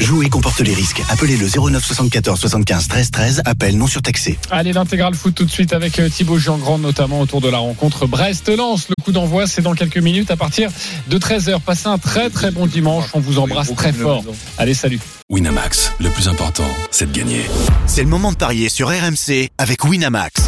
[0.00, 1.02] Jouer comporte les risques.
[1.08, 3.42] Appelez le 09 74 75 13 13.
[3.44, 4.38] Appel non surtaxé.
[4.50, 8.06] Allez, l'intégral foot tout de suite avec euh, Thibaut Giangrand, notamment autour de la rencontre
[8.06, 8.88] Brest-Lens.
[8.88, 10.70] Le coup d'envoi, c'est dans quelques minutes à partir
[11.08, 11.60] de 13h.
[11.60, 13.06] Passez un très très bon dimanche.
[13.14, 14.24] On vous embrasse très fort.
[14.56, 15.00] Allez, salut.
[15.30, 17.42] Winamax, le plus important, c'est de gagner.
[17.86, 20.47] C'est le moment de parier sur RMC avec Winamax.